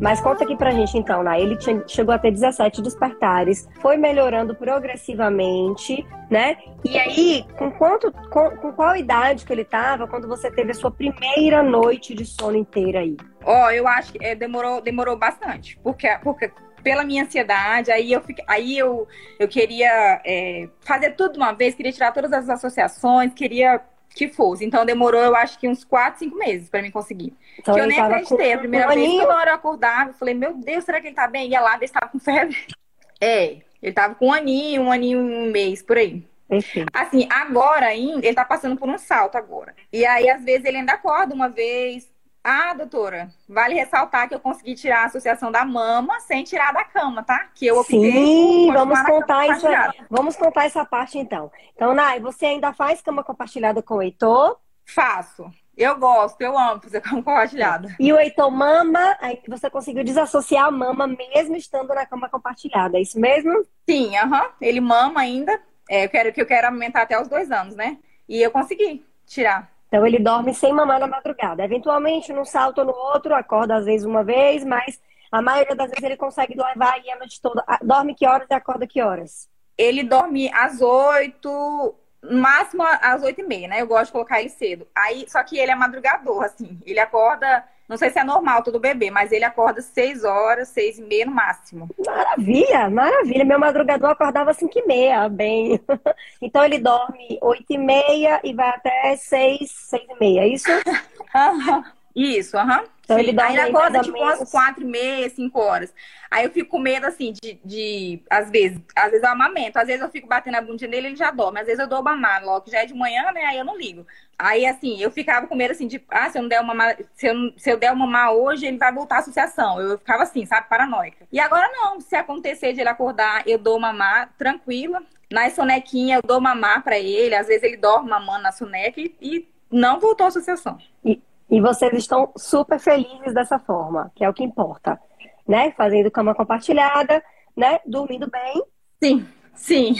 Mas 0.00 0.20
conta 0.20 0.44
aqui 0.44 0.56
pra 0.56 0.70
gente 0.70 0.96
então, 0.98 1.22
né? 1.22 1.40
Ele 1.40 1.56
chegou 1.86 2.14
a 2.14 2.18
ter 2.18 2.30
17 2.30 2.82
despertares, 2.82 3.68
foi 3.80 3.96
melhorando 3.96 4.54
progressivamente, 4.54 6.06
né? 6.30 6.56
E 6.84 6.98
aí, 6.98 7.44
com, 7.56 7.70
quanto, 7.70 8.12
com, 8.30 8.50
com 8.50 8.72
qual 8.72 8.96
idade 8.96 9.44
que 9.44 9.52
ele 9.52 9.64
tava 9.64 10.06
quando 10.06 10.28
você 10.28 10.50
teve 10.50 10.72
a 10.72 10.74
sua 10.74 10.90
primeira 10.90 11.62
noite 11.62 12.14
de 12.14 12.24
sono 12.24 12.56
inteira 12.56 13.00
aí? 13.00 13.16
Ó, 13.44 13.66
oh, 13.66 13.70
eu 13.70 13.86
acho 13.86 14.12
que 14.12 14.24
é, 14.24 14.34
demorou, 14.34 14.80
demorou 14.80 15.16
bastante, 15.16 15.78
porque, 15.82 16.08
porque 16.22 16.50
pela 16.82 17.02
minha 17.02 17.24
ansiedade, 17.24 17.90
aí 17.90 18.12
eu, 18.12 18.20
fiquei, 18.20 18.44
aí 18.46 18.76
eu, 18.76 19.08
eu 19.38 19.48
queria 19.48 20.20
é, 20.24 20.68
fazer 20.80 21.12
tudo 21.12 21.32
de 21.32 21.38
uma 21.38 21.52
vez, 21.52 21.74
queria 21.74 21.92
tirar 21.92 22.12
todas 22.12 22.32
as 22.32 22.48
associações, 22.48 23.32
queria 23.32 23.80
que 24.14 24.28
fosse. 24.28 24.64
Então 24.64 24.86
demorou, 24.86 25.20
eu 25.20 25.34
acho 25.34 25.58
que 25.58 25.68
uns 25.68 25.84
4, 25.84 26.20
5 26.20 26.38
meses 26.38 26.70
para 26.70 26.80
mim 26.80 26.90
conseguir. 26.90 27.34
Então, 27.58 27.74
que 27.74 27.80
eu 27.80 27.86
nem 27.86 28.00
acreditei. 28.00 28.52
A 28.52 28.58
primeira 28.58 28.88
vez 28.88 29.10
que 29.10 29.26
hora 29.26 29.50
eu 29.50 29.54
acordava, 29.54 30.10
eu 30.10 30.14
falei, 30.14 30.34
meu 30.34 30.54
Deus, 30.54 30.84
será 30.84 31.00
que 31.00 31.08
ele 31.08 31.14
tá 31.16 31.26
bem? 31.26 31.50
Ia 31.50 31.60
lá 31.60 31.76
ver 31.76 31.88
se 31.88 31.92
tava 31.92 32.08
com 32.08 32.18
febre. 32.18 32.56
É, 33.20 33.58
ele 33.80 33.92
tava 33.92 34.16
com 34.16 34.26
um 34.26 34.32
aninho, 34.32 34.82
um 34.82 34.92
aninho, 34.92 35.18
um 35.18 35.50
mês, 35.50 35.82
por 35.82 35.96
aí. 35.96 36.26
Enfim. 36.50 36.84
Assim, 36.92 37.26
agora 37.30 37.86
ainda, 37.86 38.26
ele 38.26 38.34
tá 38.34 38.44
passando 38.44 38.76
por 38.76 38.88
um 38.88 38.98
salto 38.98 39.36
agora. 39.36 39.74
E 39.90 40.04
aí, 40.04 40.28
às 40.28 40.44
vezes, 40.44 40.66
ele 40.66 40.78
ainda 40.78 40.92
acorda 40.92 41.32
uma 41.32 41.48
vez, 41.48 42.12
ah, 42.46 42.74
doutora, 42.74 43.30
vale 43.48 43.74
ressaltar 43.74 44.28
que 44.28 44.34
eu 44.34 44.38
consegui 44.38 44.74
tirar 44.74 45.04
a 45.04 45.06
associação 45.06 45.50
da 45.50 45.64
mama 45.64 46.20
sem 46.20 46.44
tirar 46.44 46.74
da 46.74 46.84
cama, 46.84 47.22
tá? 47.22 47.48
Que 47.54 47.66
eu 47.66 47.78
optei 47.78 48.12
Sim, 48.12 48.70
vamos 48.70 49.00
contar 49.00 49.46
isso. 49.46 49.66
Vamos 50.10 50.36
contar 50.36 50.66
essa 50.66 50.84
parte 50.84 51.18
então. 51.18 51.50
Então, 51.74 51.94
Nai, 51.94 52.20
você 52.20 52.44
ainda 52.44 52.70
faz 52.74 53.00
cama 53.00 53.24
compartilhada 53.24 53.82
com 53.82 53.94
o 53.94 54.02
Heitor? 54.02 54.58
Faço. 54.84 55.50
Eu 55.74 55.98
gosto, 55.98 56.38
eu 56.42 56.56
amo 56.56 56.82
fazer 56.82 57.00
cama 57.00 57.22
compartilhada. 57.22 57.96
E 57.98 58.12
o 58.12 58.18
Heitor 58.18 58.50
mama, 58.50 59.16
aí 59.22 59.40
você 59.48 59.70
conseguiu 59.70 60.04
desassociar 60.04 60.66
a 60.66 60.70
mama 60.70 61.06
mesmo 61.06 61.56
estando 61.56 61.94
na 61.94 62.04
cama 62.04 62.28
compartilhada, 62.28 62.98
é 62.98 63.00
isso 63.00 63.18
mesmo? 63.18 63.64
Sim, 63.88 64.18
aham. 64.18 64.42
Uhum. 64.42 64.50
Ele 64.60 64.80
mama 64.82 65.20
ainda. 65.22 65.58
É, 65.88 66.04
eu 66.04 66.10
quero 66.10 66.30
que 66.30 66.42
eu 66.42 66.46
quero 66.46 66.66
aumentar 66.66 67.02
até 67.02 67.18
os 67.18 67.26
dois 67.26 67.50
anos, 67.50 67.74
né? 67.74 67.96
E 68.28 68.42
eu 68.42 68.50
consegui 68.50 69.02
tirar. 69.26 69.73
Então 69.94 70.04
ele 70.04 70.18
dorme 70.18 70.52
sem 70.52 70.72
mamar 70.72 70.98
na 70.98 71.06
madrugada. 71.06 71.62
Eventualmente, 71.62 72.32
num 72.32 72.44
salto 72.44 72.78
ou 72.78 72.84
no 72.84 72.92
outro, 72.92 73.32
acorda 73.32 73.76
às 73.76 73.84
vezes 73.84 74.04
uma 74.04 74.24
vez, 74.24 74.64
mas 74.64 75.00
a 75.30 75.40
maioria 75.40 75.76
das 75.76 75.88
vezes 75.88 76.02
ele 76.02 76.16
consegue 76.16 76.56
levar 76.56 76.94
aí 76.94 77.08
a 77.12 77.16
noite 77.16 77.40
toda. 77.40 77.64
Dorme 77.80 78.12
que 78.12 78.26
horas 78.26 78.48
e 78.50 78.54
acorda 78.54 78.88
que 78.88 79.00
horas? 79.00 79.48
Ele 79.78 80.02
dorme 80.02 80.50
às 80.52 80.80
oito, 80.80 81.94
máximo 82.28 82.82
às 82.82 83.22
oito 83.22 83.40
e 83.40 83.44
meia, 83.44 83.68
né? 83.68 83.82
Eu 83.82 83.86
gosto 83.86 84.06
de 84.06 84.12
colocar 84.12 84.40
ele 84.40 84.48
cedo. 84.48 84.84
Aí, 84.92 85.26
só 85.28 85.40
que 85.44 85.56
ele 85.56 85.70
é 85.70 85.76
madrugador, 85.76 86.42
assim. 86.42 86.76
Ele 86.84 86.98
acorda 86.98 87.64
não 87.88 87.96
sei 87.96 88.10
se 88.10 88.18
é 88.18 88.24
normal 88.24 88.62
todo 88.62 88.80
bebê, 88.80 89.10
mas 89.10 89.30
ele 89.30 89.44
acorda 89.44 89.82
seis 89.82 90.24
horas, 90.24 90.68
seis 90.68 90.98
e 90.98 91.02
meia 91.02 91.26
no 91.26 91.32
máximo. 91.32 91.88
Maravilha, 92.04 92.88
maravilha. 92.88 93.44
Meu 93.44 93.58
madrugador 93.58 94.10
acordava 94.10 94.54
cinco 94.54 94.78
e 94.78 94.86
meia, 94.86 95.28
bem. 95.28 95.80
Então 96.40 96.64
ele 96.64 96.78
dorme 96.78 97.38
oito 97.40 97.72
e 97.72 97.78
meia 97.78 98.40
e 98.44 98.52
vai 98.52 98.68
até 98.68 99.16
seis, 99.16 99.70
seis 99.70 100.04
e 100.08 100.20
meia, 100.20 100.42
é 100.42 100.48
isso? 100.48 100.68
Isso, 102.14 102.56
aham. 102.56 102.80
Uhum. 102.80 102.94
Então 103.04 103.18
ele 103.18 103.38
Aí 103.38 103.58
acorda 103.60 104.00
tipo 104.00 104.18
menos... 104.18 104.38
umas 104.38 104.50
quatro 104.50 104.82
e 104.82 104.86
meia, 104.86 105.28
cinco 105.28 105.60
horas. 105.60 105.92
Aí 106.30 106.46
eu 106.46 106.50
fico 106.50 106.70
com 106.70 106.78
medo, 106.78 107.06
assim, 107.06 107.32
de, 107.32 107.60
de, 107.62 108.22
às 108.30 108.50
vezes, 108.50 108.80
às 108.96 109.10
vezes 109.10 109.22
eu 109.22 109.30
amamento, 109.30 109.78
às 109.78 109.86
vezes 109.86 110.00
eu 110.00 110.08
fico 110.10 110.26
batendo 110.26 110.56
a 110.56 110.60
bundinha 110.62 110.90
nele, 110.90 111.08
ele 111.08 111.16
já 111.16 111.30
dorme. 111.30 111.60
Às 111.60 111.66
vezes 111.66 111.80
eu 111.80 111.86
dou 111.86 112.02
mamar, 112.02 112.42
logo 112.42 112.62
que 112.62 112.70
já 112.70 112.82
é 112.82 112.86
de 112.86 112.94
manhã, 112.94 113.30
né? 113.32 113.44
Aí 113.44 113.58
eu 113.58 113.64
não 113.64 113.76
ligo. 113.76 114.06
Aí, 114.38 114.64
assim, 114.64 115.00
eu 115.00 115.10
ficava 115.10 115.46
com 115.46 115.54
medo, 115.54 115.72
assim, 115.72 115.86
de, 115.86 116.02
ah, 116.08 116.30
se 116.30 116.38
eu 116.38 116.42
não 116.42 116.48
der 116.48 116.60
uma 116.60 116.96
se 117.14 117.26
eu, 117.26 117.34
se 117.58 117.70
eu 117.70 117.76
der 117.76 117.92
uma 117.92 118.06
mamar 118.06 118.32
hoje, 118.32 118.66
ele 118.66 118.78
vai 118.78 118.92
voltar 118.92 119.16
à 119.16 119.18
associação. 119.18 119.80
Eu 119.80 119.98
ficava 119.98 120.22
assim, 120.22 120.46
sabe, 120.46 120.68
paranoica. 120.68 121.26
E 121.30 121.38
agora 121.38 121.68
não, 121.72 122.00
se 122.00 122.16
acontecer 122.16 122.72
de 122.72 122.80
ele 122.80 122.88
acordar, 122.88 123.46
eu 123.46 123.58
dou 123.58 123.78
mamar 123.78 124.32
tranquila. 124.38 125.02
Na 125.30 125.50
sonequinha, 125.50 126.16
eu 126.16 126.22
dou 126.22 126.40
mamar 126.40 126.82
para 126.82 126.98
ele. 126.98 127.34
Às 127.34 127.48
vezes 127.48 127.62
ele 127.64 127.76
dorme 127.76 128.08
mamando 128.08 128.42
na 128.42 128.52
soneca 128.52 129.00
e, 129.00 129.14
e 129.20 129.48
não 129.70 130.00
voltou 130.00 130.24
à 130.24 130.28
associação. 130.28 130.78
E, 131.04 131.20
e 131.50 131.60
vocês 131.60 131.92
estão 131.94 132.32
super 132.36 132.78
felizes 132.78 133.34
dessa 133.34 133.58
forma, 133.58 134.10
que 134.14 134.24
é 134.24 134.28
o 134.28 134.34
que 134.34 134.42
importa, 134.42 134.98
né? 135.46 135.72
Fazendo 135.72 136.10
cama 136.10 136.34
compartilhada, 136.34 137.22
né? 137.56 137.80
Dormindo 137.86 138.30
bem. 138.30 138.62
Sim, 139.02 139.26
sim. 139.54 139.94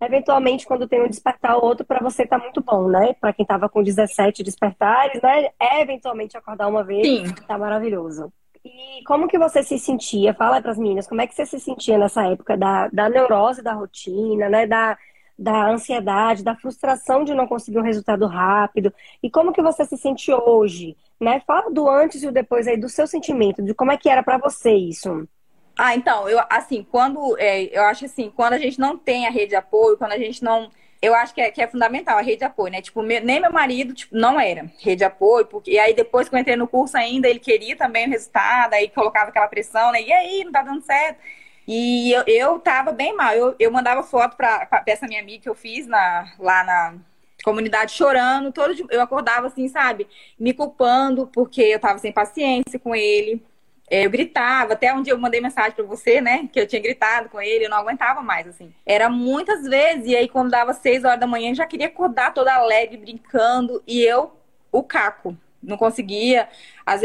Eventualmente, 0.00 0.66
quando 0.66 0.88
tem 0.88 1.02
um 1.02 1.08
despertar 1.08 1.56
outro, 1.56 1.84
para 1.84 2.02
você 2.02 2.26
tá 2.26 2.38
muito 2.38 2.60
bom, 2.60 2.88
né? 2.88 3.14
Para 3.14 3.32
quem 3.32 3.46
tava 3.46 3.68
com 3.68 3.82
17 3.82 4.42
despertares, 4.42 5.22
né? 5.22 5.50
Eventualmente 5.80 6.36
acordar 6.36 6.68
uma 6.68 6.82
vez, 6.82 7.06
Sim. 7.06 7.34
tá 7.46 7.56
maravilhoso. 7.56 8.32
E 8.64 9.02
como 9.04 9.28
que 9.28 9.38
você 9.38 9.62
se 9.62 9.78
sentia? 9.78 10.34
Fala 10.34 10.60
para 10.60 10.72
as 10.72 10.78
meninas, 10.78 11.06
como 11.06 11.20
é 11.20 11.26
que 11.26 11.34
você 11.34 11.46
se 11.46 11.60
sentia 11.60 11.98
nessa 11.98 12.26
época 12.26 12.56
da, 12.56 12.88
da 12.88 13.08
neurose 13.08 13.62
da 13.62 13.74
rotina, 13.74 14.48
né? 14.48 14.66
Da, 14.66 14.98
da 15.38 15.70
ansiedade, 15.70 16.44
da 16.44 16.54
frustração 16.54 17.24
de 17.24 17.34
não 17.34 17.46
conseguir 17.46 17.78
um 17.78 17.82
resultado 17.82 18.26
rápido. 18.26 18.92
E 19.22 19.30
como 19.30 19.52
que 19.52 19.62
você 19.62 19.84
se 19.84 19.96
sente 19.96 20.32
hoje, 20.32 20.96
né? 21.20 21.42
Fala 21.46 21.70
do 21.70 21.88
antes 21.88 22.22
e 22.22 22.26
o 22.26 22.32
depois 22.32 22.66
aí 22.66 22.76
do 22.76 22.88
seu 22.88 23.06
sentimento, 23.06 23.62
de 23.62 23.74
como 23.74 23.92
é 23.92 23.96
que 23.96 24.08
era 24.08 24.22
para 24.22 24.38
você 24.38 24.72
isso. 24.72 25.28
Ah, 25.76 25.94
então, 25.94 26.28
eu 26.28 26.40
assim, 26.48 26.86
quando 26.88 27.36
é, 27.38 27.64
eu 27.76 27.82
acho 27.82 28.04
assim, 28.04 28.32
quando 28.34 28.52
a 28.52 28.58
gente 28.58 28.78
não 28.78 28.96
tem 28.96 29.26
a 29.26 29.30
rede 29.30 29.48
de 29.48 29.56
apoio, 29.56 29.96
quando 29.96 30.12
a 30.12 30.18
gente 30.18 30.42
não 30.42 30.70
eu 31.04 31.14
acho 31.14 31.34
que 31.34 31.40
é, 31.40 31.50
que 31.50 31.60
é 31.60 31.66
fundamental 31.66 32.16
a 32.16 32.22
rede 32.22 32.38
de 32.38 32.44
apoio, 32.44 32.72
né? 32.72 32.80
Tipo, 32.80 33.02
nem 33.02 33.38
meu 33.38 33.52
marido, 33.52 33.92
tipo, 33.92 34.16
não 34.16 34.40
era 34.40 34.70
rede 34.80 34.96
de 34.96 35.04
apoio, 35.04 35.44
porque 35.44 35.72
e 35.72 35.78
aí 35.78 35.92
depois 35.92 36.30
que 36.30 36.34
eu 36.34 36.38
entrei 36.38 36.56
no 36.56 36.66
curso 36.66 36.96
ainda, 36.96 37.28
ele 37.28 37.38
queria 37.38 37.76
também 37.76 38.06
o 38.06 38.10
resultado, 38.10 38.72
aí 38.72 38.88
colocava 38.88 39.28
aquela 39.28 39.46
pressão, 39.46 39.92
né? 39.92 40.00
E 40.00 40.10
aí, 40.10 40.44
não 40.44 40.52
tá 40.52 40.62
dando 40.62 40.80
certo. 40.82 41.18
E 41.66 42.12
eu, 42.12 42.24
eu 42.26 42.58
tava 42.58 42.92
bem 42.92 43.14
mal. 43.16 43.32
Eu, 43.34 43.54
eu 43.58 43.70
mandava 43.70 44.02
foto 44.02 44.36
pra 44.36 44.68
essa 44.86 45.06
minha 45.06 45.20
amiga 45.20 45.42
que 45.42 45.48
eu 45.48 45.54
fiz 45.54 45.86
na, 45.86 46.32
lá 46.38 46.64
na 46.64 46.94
comunidade 47.42 47.92
chorando. 47.92 48.52
Todo 48.52 48.74
dia, 48.74 48.86
eu 48.90 49.00
acordava 49.00 49.46
assim, 49.46 49.68
sabe? 49.68 50.06
Me 50.38 50.52
culpando 50.52 51.26
porque 51.26 51.62
eu 51.62 51.78
tava 51.78 51.98
sem 51.98 52.12
paciência 52.12 52.78
com 52.78 52.94
ele. 52.94 53.42
É, 53.90 54.06
eu 54.06 54.10
gritava, 54.10 54.72
até 54.72 54.92
um 54.94 55.02
dia 55.02 55.12
eu 55.12 55.18
mandei 55.18 55.40
mensagem 55.40 55.72
para 55.72 55.84
você, 55.84 56.20
né? 56.20 56.48
Que 56.50 56.58
eu 56.58 56.66
tinha 56.66 56.80
gritado 56.80 57.28
com 57.28 57.40
ele, 57.40 57.66
eu 57.66 57.70
não 57.70 57.76
aguentava 57.76 58.22
mais, 58.22 58.46
assim. 58.48 58.72
Era 58.84 59.10
muitas 59.10 59.62
vezes, 59.64 60.06
e 60.06 60.16
aí 60.16 60.26
quando 60.26 60.50
dava 60.50 60.72
seis 60.72 61.04
horas 61.04 61.20
da 61.20 61.26
manhã, 61.26 61.54
já 61.54 61.66
queria 61.66 61.88
acordar 61.88 62.32
toda 62.32 62.54
alegre, 62.54 62.96
brincando, 62.96 63.82
e 63.86 64.00
eu, 64.00 64.32
o 64.72 64.82
caco, 64.82 65.36
não 65.62 65.76
conseguia. 65.76 66.48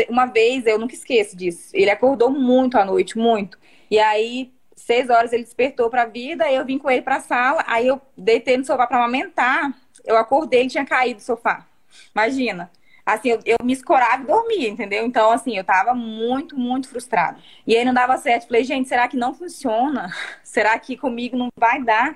Uma 0.09 0.25
vez, 0.25 0.65
eu 0.65 0.79
nunca 0.79 0.93
esqueço 0.93 1.35
disso, 1.35 1.69
ele 1.73 1.89
acordou 1.89 2.29
muito 2.29 2.77
à 2.77 2.85
noite, 2.85 3.17
muito. 3.17 3.59
E 3.89 4.00
aí, 4.00 4.51
seis 4.75 5.10
horas 5.10 5.34
ele 5.34 5.43
despertou 5.43 5.89
para 5.89 6.03
a 6.03 6.05
vida, 6.05 6.46
aí 6.46 6.55
eu 6.55 6.65
vim 6.65 6.77
com 6.77 6.89
ele 6.89 7.01
para 7.01 7.17
a 7.17 7.22
sala, 7.22 7.63
aí 7.67 7.88
eu 7.88 8.01
deitei 8.17 8.58
no 8.58 8.65
sofá 8.65 8.88
para 8.88 8.98
amamentar, 8.98 9.74
eu 10.05 10.17
acordei, 10.17 10.62
ele 10.62 10.69
tinha 10.69 10.86
caído 10.86 11.19
do 11.19 11.24
sofá. 11.24 11.67
Imagina. 12.15 12.72
Assim, 13.05 13.29
eu, 13.29 13.39
eu 13.43 13.58
me 13.63 13.74
escorava 13.74 14.24
e 14.24 14.27
dormia, 14.27 14.69
entendeu? 14.69 15.05
Então, 15.05 15.31
assim, 15.31 15.58
eu 15.58 15.63
tava 15.63 15.96
muito, 15.96 16.58
muito 16.58 16.89
frustrada. 16.89 17.39
E 17.65 17.75
aí 17.75 17.84
não 17.84 17.93
dava 17.93 18.15
certo. 18.17 18.48
Falei, 18.48 18.63
gente, 18.63 18.88
será 18.88 19.08
que 19.08 19.17
não 19.17 19.34
funciona? 19.34 20.13
Será 20.43 20.77
que 20.77 20.96
comigo 20.96 21.36
não 21.36 21.50
vai 21.58 21.84
dar? 21.84 22.15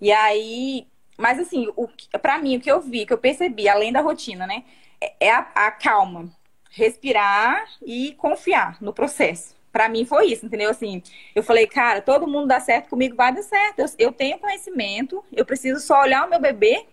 E 0.00 0.10
aí, 0.10 0.86
mas 1.16 1.38
assim, 1.38 1.68
o, 1.76 1.88
pra 2.20 2.38
mim, 2.38 2.56
o 2.56 2.60
que 2.60 2.70
eu 2.70 2.80
vi, 2.80 3.06
que 3.06 3.12
eu 3.12 3.18
percebi, 3.18 3.68
além 3.68 3.92
da 3.92 4.00
rotina, 4.00 4.46
né? 4.46 4.64
É, 5.00 5.28
é 5.28 5.30
a, 5.30 5.46
a 5.54 5.70
calma. 5.70 6.28
Respirar 6.70 7.64
e 7.84 8.12
confiar 8.14 8.78
no 8.80 8.92
processo 8.92 9.54
para 9.72 9.88
mim 9.88 10.04
foi 10.04 10.26
isso, 10.26 10.44
entendeu? 10.44 10.70
Assim, 10.70 11.02
eu 11.34 11.42
falei, 11.42 11.66
cara, 11.66 12.02
todo 12.02 12.28
mundo 12.28 12.46
dá 12.46 12.60
certo 12.60 12.90
comigo, 12.90 13.16
vai 13.16 13.34
dar 13.34 13.42
certo. 13.42 13.80
Eu, 13.80 13.86
eu 13.98 14.12
tenho 14.12 14.38
conhecimento, 14.38 15.24
eu 15.32 15.44
preciso 15.44 15.80
só 15.80 16.02
olhar 16.02 16.26
o 16.26 16.30
meu 16.30 16.40
bebê 16.40 16.84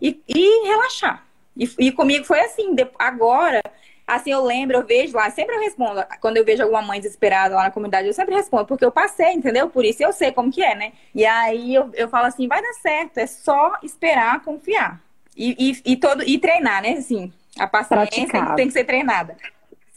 e, 0.00 0.20
e 0.28 0.66
relaxar. 0.68 1.26
E, 1.56 1.68
e, 1.78 1.92
comigo 1.92 2.24
foi 2.24 2.40
assim, 2.40 2.74
de, 2.74 2.86
agora, 2.98 3.62
assim, 4.06 4.30
eu 4.30 4.44
lembro, 4.44 4.76
eu 4.76 4.84
vejo 4.84 5.16
lá, 5.16 5.30
sempre 5.30 5.56
eu 5.56 5.60
respondo, 5.60 6.04
quando 6.20 6.36
eu 6.36 6.44
vejo 6.44 6.62
alguma 6.62 6.82
mãe 6.82 7.00
desesperada 7.00 7.54
lá 7.56 7.64
na 7.64 7.70
comunidade, 7.70 8.06
eu 8.06 8.12
sempre 8.12 8.34
respondo, 8.34 8.66
porque 8.66 8.84
eu 8.84 8.92
passei, 8.92 9.32
entendeu? 9.32 9.70
Por 9.70 9.82
isso 9.82 10.02
eu 10.02 10.12
sei 10.12 10.30
como 10.32 10.52
que 10.52 10.62
é, 10.62 10.74
né? 10.74 10.92
E 11.14 11.24
aí 11.24 11.74
eu, 11.74 11.90
eu 11.94 12.08
falo 12.08 12.26
assim, 12.26 12.46
vai 12.46 12.60
dar 12.60 12.74
certo, 12.74 13.16
é 13.16 13.26
só 13.26 13.78
esperar, 13.82 14.42
confiar. 14.44 15.00
E, 15.34 15.70
e, 15.70 15.92
e 15.92 15.96
todo, 15.96 16.22
e 16.22 16.38
treinar, 16.38 16.82
né? 16.82 16.92
Assim, 16.92 17.32
a 17.58 17.66
paciência 17.66 18.54
tem 18.54 18.66
que 18.66 18.72
ser 18.72 18.84
treinada. 18.84 19.36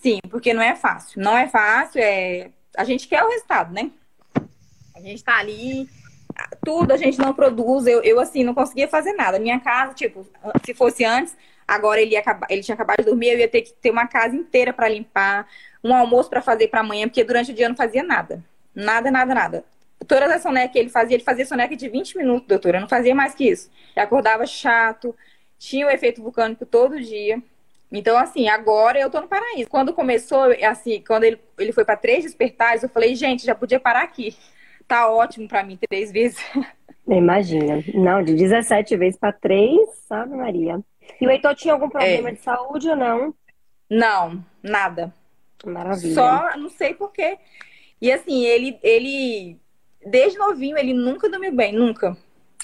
Sim, 0.01 0.19
porque 0.29 0.53
não 0.53 0.61
é 0.61 0.75
fácil. 0.75 1.21
Não 1.21 1.37
é 1.37 1.47
fácil, 1.47 2.01
é... 2.01 2.51
a 2.77 2.83
gente 2.83 3.07
quer 3.07 3.23
o 3.23 3.29
resultado, 3.29 3.73
né? 3.73 3.91
A 4.95 5.01
gente 5.01 5.23
tá 5.23 5.37
ali, 5.37 5.87
tudo 6.65 6.91
a 6.91 6.97
gente 6.97 7.17
não 7.19 7.33
produz. 7.33 7.87
Eu, 7.87 8.01
eu 8.01 8.19
assim, 8.19 8.43
não 8.43 8.53
conseguia 8.53 8.87
fazer 8.87 9.13
nada. 9.13 9.39
Minha 9.39 9.59
casa, 9.59 9.93
tipo, 9.93 10.27
se 10.65 10.73
fosse 10.73 11.05
antes, 11.05 11.35
Agora 11.69 12.01
ele, 12.01 12.13
ia 12.13 12.19
acabar, 12.19 12.47
ele 12.49 12.63
tinha 12.63 12.73
acabado 12.73 12.97
de 12.97 13.05
dormir, 13.05 13.29
eu 13.29 13.37
ia 13.37 13.47
ter 13.47 13.61
que 13.61 13.71
ter 13.73 13.91
uma 13.91 14.07
casa 14.07 14.35
inteira 14.35 14.73
para 14.73 14.89
limpar, 14.89 15.47
um 15.83 15.93
almoço 15.93 16.27
para 16.27 16.41
fazer 16.41 16.67
para 16.67 16.79
amanhã, 16.79 17.07
porque 17.07 17.23
durante 17.23 17.51
o 17.51 17.53
dia 17.53 17.65
eu 17.65 17.69
não 17.69 17.75
fazia 17.75 18.01
nada. 18.01 18.43
Nada, 18.73 19.11
nada, 19.11 19.35
nada. 19.35 19.65
Todas 20.07 20.31
as 20.31 20.41
sonecas 20.41 20.71
que 20.71 20.79
ele 20.79 20.89
fazia, 20.89 21.15
ele 21.15 21.23
fazia 21.23 21.45
soneca 21.45 21.75
de 21.75 21.87
20 21.87 22.17
minutos, 22.17 22.47
doutora. 22.47 22.77
Eu 22.77 22.81
não 22.81 22.89
fazia 22.89 23.13
mais 23.13 23.35
que 23.35 23.43
isso. 23.43 23.69
Eu 23.95 24.01
acordava 24.01 24.47
chato, 24.47 25.15
tinha 25.59 25.85
o 25.85 25.91
efeito 25.91 26.23
vulcânico 26.23 26.65
todo 26.65 26.99
dia. 26.99 27.39
Então, 27.91 28.17
assim, 28.17 28.48
agora 28.48 29.00
eu 29.00 29.10
tô 29.10 29.19
no 29.19 29.27
paraíso. 29.27 29.69
Quando 29.69 29.93
começou, 29.93 30.43
assim, 30.63 31.03
quando 31.05 31.24
ele, 31.24 31.39
ele 31.58 31.72
foi 31.72 31.84
para 31.84 31.98
três 31.98 32.24
despertares, 32.24 32.84
eu 32.84 32.89
falei, 32.89 33.15
gente, 33.15 33.46
já 33.46 33.55
podia 33.55 33.79
parar 33.79 34.03
aqui. 34.03 34.36
Tá 34.88 35.10
ótimo 35.10 35.48
para 35.48 35.63
mim 35.63 35.77
três 35.89 36.12
vezes. 36.12 36.38
Imagina. 37.08 37.84
Não, 37.93 38.24
de 38.24 38.36
17 38.36 38.96
vezes 38.96 39.19
para 39.19 39.34
três, 39.34 39.89
sabe, 40.08 40.36
Maria? 40.36 40.79
E 41.19 41.25
o 41.25 41.31
Heitor 41.31 41.55
tinha 41.55 41.74
algum 41.74 41.89
problema 41.89 42.29
é. 42.29 42.31
de 42.34 42.39
saúde 42.39 42.88
ou 42.89 42.96
não? 42.96 43.34
Não, 43.89 44.43
nada. 44.62 45.12
Maravilha. 45.65 46.13
Só, 46.13 46.58
não 46.58 46.69
sei 46.69 46.93
porquê. 46.93 47.38
E 48.00 48.12
assim, 48.12 48.46
ele, 48.46 48.77
ele, 48.84 49.58
desde 50.05 50.38
novinho, 50.38 50.77
ele 50.77 50.93
nunca 50.93 51.27
dormiu 51.27 51.53
bem, 51.53 51.74
nunca. 51.74 52.15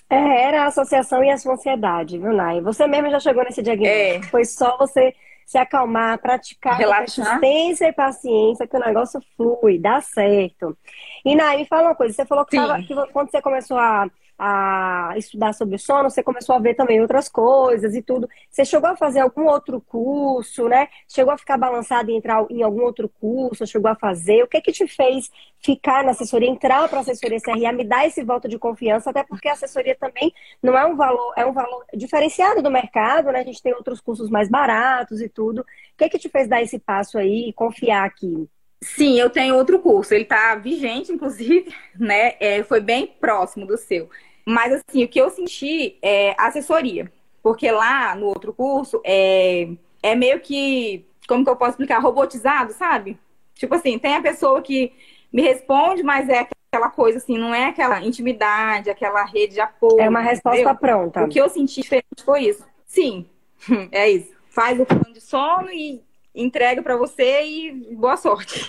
É, 0.09 0.43
era 0.43 0.63
a 0.63 0.67
associação 0.67 1.23
e 1.23 1.31
a 1.31 1.37
sua 1.37 1.53
ansiedade, 1.53 2.17
viu, 2.17 2.33
Nai? 2.33 2.61
Você 2.61 2.85
mesmo 2.87 3.09
já 3.09 3.19
chegou 3.19 3.43
nesse 3.43 3.61
diagnóstico. 3.61 4.25
É. 4.25 4.29
Foi 4.29 4.45
só 4.45 4.77
você 4.77 5.13
se 5.45 5.57
acalmar, 5.57 6.17
praticar 6.19 6.77
persistência 6.77 7.87
e 7.87 7.93
paciência, 7.93 8.67
que 8.67 8.75
o 8.75 8.79
negócio 8.79 9.21
flui, 9.37 9.77
dá 9.77 10.01
certo. 10.01 10.75
E, 11.23 11.35
Nai, 11.35 11.57
me 11.57 11.65
fala 11.65 11.89
uma 11.89 11.95
coisa. 11.95 12.13
Você 12.13 12.25
falou 12.25 12.45
que, 12.45 12.55
tava, 12.55 12.81
que 12.81 12.93
quando 13.11 13.29
você 13.29 13.41
começou 13.41 13.77
a 13.77 14.07
a 14.37 15.13
estudar 15.17 15.53
sobre 15.53 15.75
o 15.75 15.79
sono, 15.79 16.09
você 16.09 16.21
começou 16.21 16.55
a 16.55 16.59
ver 16.59 16.75
também 16.75 17.01
outras 17.01 17.29
coisas 17.29 17.95
e 17.95 18.01
tudo. 18.01 18.27
Você 18.49 18.65
chegou 18.65 18.89
a 18.89 18.95
fazer 18.95 19.19
algum 19.19 19.47
outro 19.47 19.79
curso, 19.81 20.67
né? 20.67 20.87
Chegou 21.07 21.33
a 21.33 21.37
ficar 21.37 21.57
balançado 21.57 22.11
e 22.11 22.15
entrar 22.15 22.45
em 22.49 22.61
algum 22.61 22.83
outro 22.83 23.07
curso, 23.07 23.65
chegou 23.65 23.89
a 23.89 23.95
fazer? 23.95 24.43
O 24.43 24.47
que 24.47 24.61
que 24.61 24.71
te 24.71 24.87
fez 24.87 25.31
ficar 25.59 26.03
na 26.03 26.11
assessoria, 26.11 26.49
entrar 26.49 26.87
para 26.89 26.99
a 26.99 27.01
assessoria 27.01 27.39
CRA, 27.39 27.71
me 27.71 27.83
dar 27.83 28.05
esse 28.05 28.23
voto 28.23 28.47
de 28.47 28.59
confiança, 28.59 29.09
até 29.09 29.23
porque 29.23 29.47
a 29.47 29.53
assessoria 29.53 29.95
também 29.95 30.33
não 30.61 30.77
é 30.77 30.85
um 30.85 30.95
valor, 30.95 31.33
é 31.37 31.45
um 31.45 31.53
valor 31.53 31.85
diferenciado 31.93 32.61
do 32.61 32.69
mercado, 32.69 33.31
né? 33.31 33.39
A 33.39 33.43
gente 33.43 33.61
tem 33.61 33.73
outros 33.73 34.01
cursos 34.01 34.29
mais 34.29 34.49
baratos 34.49 35.21
e 35.21 35.29
tudo. 35.29 35.61
O 35.61 35.65
que 35.97 36.09
que 36.09 36.19
te 36.19 36.29
fez 36.29 36.47
dar 36.47 36.61
esse 36.61 36.77
passo 36.77 37.17
aí 37.17 37.49
e 37.49 37.53
confiar 37.53 38.05
aqui? 38.05 38.49
Sim, 38.85 39.19
eu 39.19 39.29
tenho 39.29 39.55
outro 39.55 39.79
curso. 39.79 40.13
Ele 40.13 40.23
está 40.23 40.55
vigente, 40.55 41.11
inclusive, 41.11 41.73
né? 41.97 42.35
É, 42.39 42.63
foi 42.63 42.79
bem 42.79 43.07
próximo 43.07 43.65
do 43.65 43.77
seu. 43.77 44.09
Mas, 44.45 44.73
assim, 44.73 45.03
o 45.03 45.07
que 45.07 45.19
eu 45.19 45.29
senti 45.29 45.97
é 46.01 46.35
assessoria. 46.37 47.11
Porque 47.41 47.69
lá 47.71 48.15
no 48.15 48.27
outro 48.27 48.53
curso 48.53 49.01
é, 49.03 49.67
é 50.01 50.15
meio 50.15 50.39
que, 50.39 51.05
como 51.27 51.43
que 51.43 51.49
eu 51.49 51.55
posso 51.55 51.71
explicar? 51.71 51.99
Robotizado, 51.99 52.73
sabe? 52.73 53.17
Tipo 53.55 53.75
assim, 53.75 53.97
tem 53.97 54.15
a 54.15 54.21
pessoa 54.21 54.61
que 54.61 54.93
me 55.31 55.41
responde, 55.41 56.03
mas 56.03 56.29
é 56.29 56.47
aquela 56.71 56.89
coisa 56.89 57.17
assim, 57.17 57.37
não 57.37 57.53
é 57.53 57.65
aquela 57.65 58.01
intimidade, 58.01 58.89
aquela 58.89 59.23
rede 59.23 59.55
de 59.55 59.61
apoio. 59.61 60.01
É 60.01 60.09
uma 60.09 60.21
resposta 60.21 60.59
entendeu? 60.59 60.75
pronta. 60.75 61.23
O 61.23 61.29
que 61.29 61.39
eu 61.39 61.49
senti 61.49 61.81
diferente 61.81 62.23
foi 62.23 62.45
isso. 62.45 62.65
Sim, 62.85 63.25
é 63.91 64.09
isso. 64.09 64.33
Faz 64.49 64.79
o 64.79 64.85
plano 64.85 65.13
de 65.13 65.21
sono 65.21 65.69
e 65.71 66.01
entrega 66.33 66.81
para 66.81 66.97
você 66.97 67.43
e 67.43 67.95
boa 67.95 68.17
sorte. 68.17 68.65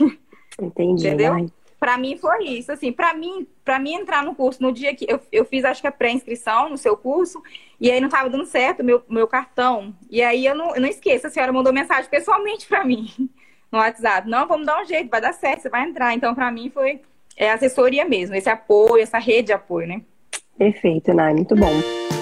Entendi. 0.61 1.07
Entendeu? 1.07 1.51
Para 1.87 1.99
mim 1.99 2.17
foi 2.17 2.43
isso, 2.47 2.73
assim, 2.73 2.91
para 2.91 3.15
mim, 3.15 3.47
para 3.65 3.79
mim 3.79 3.95
entrar 3.95 4.25
no 4.25 4.35
curso 4.35 4.61
no 4.61 4.73
dia 4.73 4.93
que 4.93 5.07
eu, 5.09 5.21
eu 5.31 5.45
fiz 5.45 5.65
acho 5.65 5.81
que 5.81 5.87
a 5.87 5.93
pré-inscrição 5.93 6.69
no 6.69 6.77
seu 6.77 6.97
curso, 6.97 7.41
e 7.81 7.89
aí 7.89 8.01
não 8.01 8.09
tava 8.09 8.29
dando 8.29 8.45
certo 8.45 8.83
meu 8.83 9.05
meu 9.09 9.29
cartão. 9.29 9.95
E 10.11 10.21
aí 10.21 10.45
eu 10.45 10.53
não, 10.53 10.75
eu 10.75 10.81
não 10.81 10.89
esqueço, 10.89 11.29
a 11.29 11.31
senhora 11.31 11.53
mandou 11.53 11.73
mensagem 11.73 12.11
pessoalmente 12.11 12.67
para 12.67 12.83
mim 12.83 13.07
no 13.71 13.79
WhatsApp. 13.79 14.29
Não, 14.29 14.49
vamos 14.49 14.67
dar 14.67 14.83
um 14.83 14.85
jeito, 14.85 15.09
vai 15.09 15.21
dar 15.21 15.33
certo, 15.33 15.61
você 15.63 15.69
vai 15.69 15.89
entrar. 15.89 16.13
Então 16.13 16.35
para 16.35 16.51
mim 16.51 16.71
foi 16.71 17.03
é 17.37 17.53
assessoria 17.53 18.05
mesmo, 18.05 18.35
esse 18.35 18.51
apoio, 18.51 19.01
essa 19.01 19.19
rede 19.19 19.47
de 19.47 19.53
apoio, 19.53 19.87
né? 19.87 20.03
Perfeito, 20.59 21.15
Nai, 21.15 21.35
muito 21.35 21.55
bom. 21.55 22.16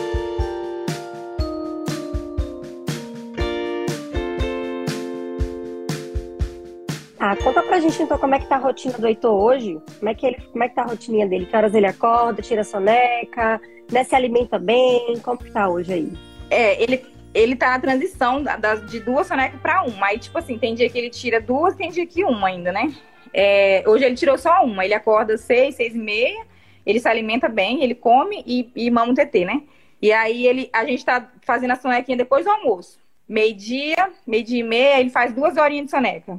Conta 7.43 7.63
pra 7.63 7.81
gente 7.81 8.03
então 8.03 8.19
como 8.19 8.35
é 8.35 8.39
que 8.39 8.47
tá 8.47 8.57
a 8.57 8.59
rotina 8.59 8.99
do 8.99 9.07
Heitor 9.07 9.33
hoje. 9.33 9.81
Como 9.99 10.09
é 10.09 10.15
que 10.15 10.27
ele, 10.27 10.37
como 10.53 10.65
é 10.65 10.69
que 10.69 10.75
tá 10.75 10.83
a 10.83 10.87
rotininha 10.87 11.27
dele? 11.27 11.47
Que 11.47 11.57
horas 11.57 11.75
ele 11.75 11.87
acorda, 11.87 12.43
tira 12.43 12.61
a 12.61 12.65
soneca, 12.65 13.61
né, 13.91 14.05
se 14.05 14.15
alimenta 14.15 14.59
bem? 14.59 15.19
Como 15.23 15.39
que 15.39 15.51
tá 15.51 15.69
hoje 15.69 15.93
aí? 15.93 16.13
É, 16.51 16.83
ele, 16.83 17.05
ele 17.33 17.57
tá 17.57 17.71
na 17.71 17.81
transição 17.81 18.43
da, 18.43 18.57
da, 18.57 18.75
de 18.77 19.01
duas 19.01 19.27
sonecas 19.27 19.61
para 19.61 19.83
uma. 19.83 20.07
Aí, 20.07 20.19
tipo 20.19 20.39
assim, 20.39 20.59
tem 20.59 20.75
dia 20.75 20.89
que 20.89 20.99
ele 20.99 21.11
tira 21.11 21.41
duas, 21.41 21.75
tem 21.75 21.91
dia 21.91 22.07
que 22.07 22.25
uma 22.25 22.49
ainda, 22.49 22.71
né? 22.71 22.95
É, 23.33 23.83
hoje 23.87 24.05
ele 24.05 24.15
tirou 24.15 24.39
só 24.39 24.65
uma. 24.65 24.85
Ele 24.85 24.95
acorda 24.95 25.37
seis, 25.37 25.75
seis 25.75 25.95
e 25.95 25.99
meia, 25.99 26.47
ele 26.87 27.01
se 27.01 27.09
alimenta 27.09 27.49
bem, 27.49 27.83
ele 27.83 27.95
come 27.95 28.43
e, 28.47 28.71
e 28.77 28.91
mama 28.91 29.13
um 29.13 29.15
TT, 29.15 29.45
né? 29.45 29.63
E 30.01 30.13
aí 30.13 30.47
ele, 30.47 30.71
a 30.73 30.85
gente 30.85 31.05
tá 31.05 31.31
fazendo 31.43 31.71
a 31.71 31.77
sonequinha 31.77 32.17
depois 32.17 32.45
do 32.45 32.51
almoço. 32.51 32.99
Meio-dia, 33.27 34.11
meio-dia 34.27 34.61
e 34.61 34.63
meia, 34.63 35.01
ele 35.01 35.11
faz 35.11 35.33
duas 35.33 35.57
horinhas 35.57 35.87
de 35.87 35.91
soneca. 35.91 36.39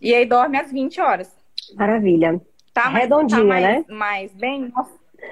E 0.00 0.14
aí 0.14 0.24
dorme 0.24 0.58
às 0.58 0.70
20 0.72 1.00
horas. 1.00 1.36
Maravilha. 1.74 2.40
Tá 2.72 2.88
redondinha, 2.88 3.40
tá 3.40 3.46
mais, 3.46 3.62
né? 3.62 3.84
Mais 3.88 4.32
bem. 4.32 4.72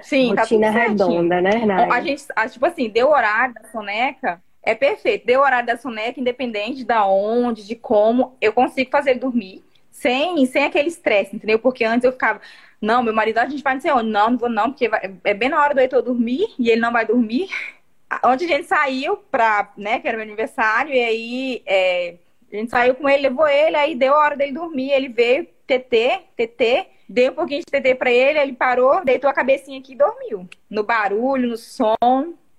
Sim, 0.03 0.35
Rotina 0.35 0.73
tá 0.73 0.79
redonda, 0.79 1.41
né, 1.41 1.51
Renata? 1.51 1.95
A 1.95 2.01
gente, 2.01 2.25
tipo 2.51 2.67
assim, 2.67 2.91
deu 2.91 3.11
horário 3.11 3.55
da 3.55 3.65
soneca, 3.69 4.43
é 4.63 4.75
perfeito. 4.75 5.27
Deu 5.27 5.41
horário 5.41 5.67
da 5.67 5.77
soneca, 5.77 6.21
independente 6.21 6.85
da 6.85 7.07
onde, 7.07 7.67
de 7.67 7.75
como, 7.75 8.37
eu 8.41 8.53
consigo 8.53 8.91
fazer 8.91 9.11
ele 9.11 9.21
dormir 9.21 9.65
sem, 9.91 10.45
sem 10.47 10.65
aquele 10.65 10.89
estresse, 10.89 11.35
entendeu? 11.35 11.59
Porque 11.59 11.85
antes 11.85 12.05
eu 12.05 12.13
ficava, 12.13 12.41
não, 12.81 13.03
meu 13.03 13.13
marido, 13.13 13.39
a 13.39 13.49
gente 13.49 13.63
vai 13.63 13.75
não 13.75 13.81
sei 13.81 13.91
onde. 13.91 14.11
Não, 14.11 14.31
não 14.31 14.39
vou 14.39 14.49
não, 14.49 14.71
porque 14.71 14.89
vai, 14.89 15.13
é 15.25 15.35
bem 15.35 15.49
na 15.49 15.61
hora 15.61 15.75
do 15.75 15.81
Heitor 15.81 16.03
dormir 16.03 16.47
e 16.59 16.71
ele 16.71 16.81
não 16.81 16.93
vai 16.93 17.05
dormir. 17.05 17.49
Onde 18.25 18.47
a 18.47 18.49
gente 18.49 18.67
saiu 18.67 19.19
pra, 19.31 19.71
né, 19.77 19.99
que 19.99 20.09
era 20.09 20.17
meu 20.17 20.25
aniversário, 20.25 20.95
e 20.95 20.99
aí 20.99 21.63
é, 21.67 22.15
a 22.53 22.57
gente 22.57 22.71
saiu 22.71 22.95
com 22.95 23.09
ele, 23.09 23.23
levou 23.23 23.47
ele, 23.47 23.77
aí 23.77 23.95
deu 23.95 24.15
a 24.15 24.19
hora 24.19 24.37
dele 24.37 24.53
dormir. 24.53 24.91
Ele 24.91 25.09
veio, 25.09 25.47
TT, 25.67 26.23
TT, 26.37 26.87
deu 27.09 27.33
um 27.33 27.35
pouquinho 27.35 27.61
de 27.61 27.67
TT 27.67 27.95
pra 27.95 28.11
ele, 28.11 28.39
ele 28.39 28.53
parou, 28.55 29.05
deitou 29.05 29.29
a 29.29 29.35
cabecinha 29.35 29.79
aqui 29.79 29.93
e 29.93 29.97
dormiu. 29.97 30.49
No 30.69 30.83
barulho, 30.83 31.49
no 31.49 31.57
som, 31.57 31.97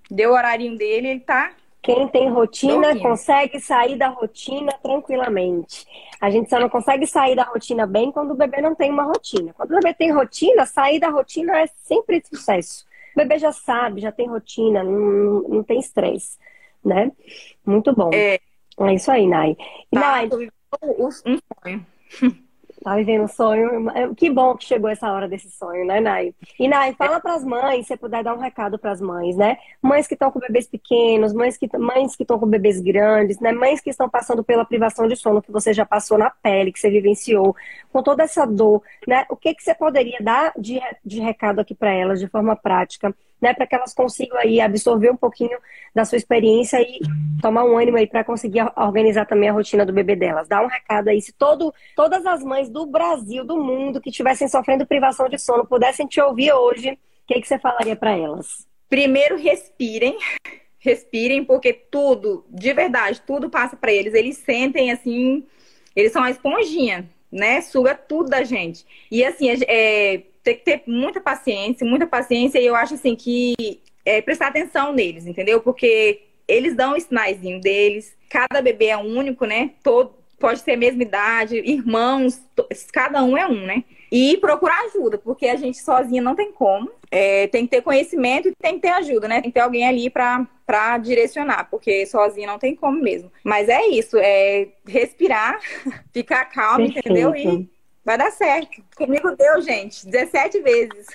deu 0.09 0.31
o 0.31 0.33
horário 0.33 0.77
dele, 0.77 1.09
ele 1.09 1.19
tá. 1.19 1.53
Quem 1.81 2.07
tem 2.09 2.29
rotina 2.29 2.81
dormindo. 2.81 3.01
consegue 3.01 3.59
sair 3.59 3.97
da 3.97 4.09
rotina 4.09 4.71
tranquilamente. 4.83 5.87
A 6.19 6.29
gente 6.29 6.49
só 6.49 6.59
não 6.59 6.67
consegue 6.67 7.07
sair 7.07 7.35
da 7.35 7.43
rotina 7.43 7.87
bem 7.87 8.11
quando 8.11 8.31
o 8.31 8.35
bebê 8.35 8.61
não 8.61 8.75
tem 8.75 8.91
uma 8.91 9.03
rotina. 9.03 9.53
Quando 9.53 9.71
o 9.71 9.75
bebê 9.75 9.93
tem 9.93 10.11
rotina, 10.11 10.65
sair 10.65 10.99
da 10.99 11.09
rotina 11.09 11.57
é 11.57 11.67
sempre 11.67 12.21
sucesso. 12.23 12.85
O 13.15 13.17
bebê 13.17 13.39
já 13.39 13.53
sabe, 13.53 14.01
já 14.01 14.11
tem 14.11 14.27
rotina, 14.27 14.83
não, 14.83 15.41
não 15.47 15.63
tem 15.63 15.79
estresse, 15.79 16.37
né? 16.83 17.11
Muito 17.65 17.95
bom. 17.95 18.09
É, 18.13 18.39
é 18.87 18.93
isso 18.93 19.11
aí, 19.11 19.27
Nai. 19.27 19.55
Tá, 19.91 19.99
Nai, 19.99 20.29
um 20.97 21.09
sonho. 21.11 21.85
Tá 22.83 22.95
vivendo 22.95 23.23
um 23.23 23.27
sonho. 23.27 23.89
É, 23.91 24.13
que 24.15 24.29
bom 24.29 24.55
que 24.55 24.63
chegou 24.63 24.89
essa 24.89 25.11
hora 25.11 25.27
desse 25.27 25.51
sonho, 25.51 25.85
né, 25.85 25.99
Nai? 25.99 26.33
E, 26.57 26.67
Nai, 26.67 26.93
fala 26.93 27.19
para 27.19 27.33
as 27.33 27.43
mães, 27.43 27.85
se 27.85 27.97
puder 27.97 28.23
dar 28.23 28.33
um 28.33 28.39
recado 28.39 28.79
para 28.79 28.91
as 28.91 29.01
mães, 29.01 29.35
né? 29.35 29.57
Mães 29.81 30.07
que 30.07 30.13
estão 30.13 30.31
com 30.31 30.39
bebês 30.39 30.67
pequenos, 30.67 31.33
mães 31.33 31.57
que 31.57 31.69
mães 31.77 32.15
que 32.15 32.23
estão 32.23 32.39
com 32.39 32.47
bebês 32.47 32.79
grandes, 32.79 33.39
né? 33.39 33.51
Mães 33.51 33.81
que 33.81 33.89
estão 33.89 34.09
passando 34.09 34.43
pela 34.43 34.63
privação 34.63 35.07
de 35.07 35.15
sono 35.15 35.41
que 35.41 35.51
você 35.51 35.73
já 35.73 35.85
passou 35.85 36.17
na 36.17 36.29
pele, 36.29 36.71
que 36.71 36.79
você 36.79 36.89
vivenciou, 36.89 37.55
com 37.91 38.01
toda 38.01 38.23
essa 38.23 38.45
dor, 38.45 38.81
né? 39.05 39.25
O 39.29 39.35
que, 39.35 39.53
que 39.53 39.63
você 39.63 39.75
poderia 39.75 40.19
dar 40.21 40.53
de, 40.57 40.79
de 41.03 41.19
recado 41.19 41.59
aqui 41.59 41.75
para 41.75 41.91
elas 41.91 42.19
de 42.19 42.27
forma 42.27 42.55
prática? 42.55 43.13
Né, 43.41 43.53
para 43.53 43.65
que 43.65 43.75
elas 43.75 43.93
consigam 43.93 44.37
aí 44.37 44.59
absorver 44.59 45.09
um 45.11 45.15
pouquinho 45.15 45.57
da 45.93 46.05
sua 46.05 46.17
experiência 46.17 46.81
e 46.81 46.99
tomar 47.41 47.63
um 47.63 47.77
ânimo 47.77 47.97
aí 47.97 48.07
para 48.07 48.23
conseguir 48.23 48.61
organizar 48.75 49.25
também 49.25 49.49
a 49.49 49.53
rotina 49.53 49.85
do 49.85 49.93
bebê 49.93 50.15
delas. 50.15 50.47
Dá 50.47 50.61
um 50.61 50.67
recado 50.67 51.09
aí, 51.09 51.21
se 51.21 51.31
todo, 51.31 51.73
todas 51.95 52.25
as 52.25 52.43
mães 52.43 52.69
do 52.69 52.85
Brasil, 52.85 53.45
do 53.45 53.57
mundo, 53.57 54.01
que 54.01 54.09
estivessem 54.09 54.47
sofrendo 54.47 54.85
privação 54.85 55.29
de 55.29 55.37
sono, 55.37 55.65
pudessem 55.65 56.07
te 56.07 56.19
ouvir 56.21 56.51
hoje, 56.53 56.91
o 56.91 56.97
que, 57.27 57.41
que 57.41 57.47
você 57.47 57.59
falaria 57.59 57.95
para 57.95 58.11
elas? 58.11 58.67
Primeiro, 58.89 59.37
respirem. 59.37 60.17
Respirem, 60.81 61.43
porque 61.43 61.73
tudo, 61.73 62.45
de 62.49 62.71
verdade, 62.71 63.21
tudo 63.27 63.49
passa 63.49 63.75
para 63.75 63.91
eles. 63.91 64.13
Eles 64.13 64.37
sentem 64.37 64.93
assim, 64.93 65.45
eles 65.93 66.13
são 66.13 66.21
uma 66.21 66.31
esponjinha, 66.31 67.09
né? 67.29 67.59
Suga 67.59 67.93
tudo 67.93 68.29
da 68.29 68.45
gente. 68.45 68.85
E 69.11 69.21
assim, 69.21 69.49
é, 69.67 70.23
tem 70.43 70.55
que 70.55 70.63
ter 70.63 70.83
muita 70.87 71.19
paciência, 71.21 71.85
muita 71.85 72.07
paciência, 72.07 72.59
e 72.59 72.65
eu 72.65 72.75
acho 72.75 72.95
assim 72.95 73.15
que 73.15 73.55
é, 74.05 74.21
prestar 74.21 74.47
atenção 74.47 74.93
neles, 74.93 75.25
entendeu? 75.25 75.61
Porque 75.61 76.21
eles 76.47 76.75
dão 76.75 76.95
o 76.95 76.99
sinaizinho 76.99 77.61
deles, 77.61 78.15
cada 78.29 78.61
bebê 78.61 78.87
é 78.87 78.97
único, 78.97 79.45
né? 79.45 79.71
Todo, 79.83 80.13
pode 80.39 80.61
ser 80.61 80.71
a 80.71 80.77
mesma 80.77 81.03
idade, 81.03 81.57
irmãos, 81.57 82.41
cada 82.91 83.23
um 83.23 83.37
é 83.37 83.47
um, 83.47 83.65
né? 83.65 83.83
e 84.11 84.37
procurar 84.37 84.85
ajuda, 84.85 85.17
porque 85.17 85.47
a 85.47 85.55
gente 85.55 85.77
sozinha 85.81 86.21
não 86.21 86.35
tem 86.35 86.51
como. 86.51 86.89
É, 87.11 87.47
tem 87.47 87.65
que 87.65 87.71
ter 87.71 87.81
conhecimento 87.81 88.47
e 88.47 88.53
tem 88.55 88.75
que 88.75 88.81
ter 88.81 88.89
ajuda, 88.89 89.27
né? 89.27 89.41
Tem 89.41 89.49
que 89.49 89.55
ter 89.55 89.61
alguém 89.61 89.87
ali 89.87 90.09
para 90.09 90.47
para 90.65 90.99
direcionar, 90.99 91.67
porque 91.71 92.05
sozinha 92.05 92.45
não 92.45 92.59
tem 92.59 92.75
como 92.75 93.01
mesmo. 93.01 93.31
Mas 93.43 93.67
é 93.67 93.87
isso, 93.87 94.17
é 94.19 94.67
respirar, 94.87 95.59
ficar 96.13 96.45
calmo, 96.45 96.85
entendeu? 96.85 97.35
E 97.35 97.67
Vai 98.09 98.17
dar 98.17 98.31
certo. 98.31 98.81
Comigo 98.97 99.35
deu, 99.35 99.61
gente, 99.61 100.03
17 100.07 100.61
vezes. 100.61 101.05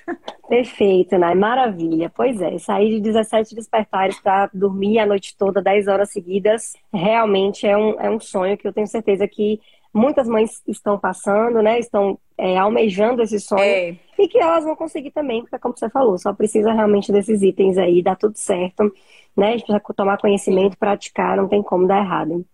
Perfeito, 0.49 1.19
Nai, 1.19 1.35
maravilha. 1.35 2.09
Pois 2.15 2.41
é, 2.41 2.57
sair 2.57 2.91
de 2.91 3.01
17 3.01 3.53
despertares 3.53 4.21
para 4.21 4.49
dormir 4.55 5.01
a 5.01 5.07
noite 5.07 5.37
toda, 5.37 5.61
10 5.61 5.89
horas 5.89 6.13
seguidas, 6.13 6.75
realmente 6.93 7.67
é 7.67 7.77
um, 7.77 8.01
é 8.01 8.09
um 8.09 8.21
sonho 8.21 8.57
que 8.57 8.69
eu 8.69 8.73
tenho 8.73 8.87
certeza 8.87 9.27
que 9.27 9.61
muitas 9.93 10.29
mães 10.29 10.63
estão 10.69 10.97
passando, 10.97 11.61
né? 11.61 11.81
Estão 11.81 12.17
é, 12.39 12.57
almejando 12.57 13.23
esse 13.23 13.41
sonho. 13.41 13.61
É. 13.61 13.97
E 14.17 14.29
que 14.29 14.39
elas 14.39 14.63
vão 14.63 14.77
conseguir 14.77 15.11
também, 15.11 15.41
porque 15.41 15.59
como 15.59 15.77
você 15.77 15.91
falou, 15.91 16.17
só 16.17 16.33
precisa 16.33 16.73
realmente 16.73 17.11
desses 17.11 17.43
itens 17.43 17.77
aí, 17.77 18.05
dá 18.05 18.15
tudo 18.15 18.37
certo, 18.37 18.85
né? 19.37 19.49
A 19.49 19.51
gente 19.51 19.67
precisa 19.67 19.83
tomar 19.97 20.19
conhecimento, 20.19 20.79
praticar, 20.79 21.37
não 21.37 21.49
tem 21.49 21.61
como 21.61 21.89
dar 21.89 22.05
errado. 22.05 22.47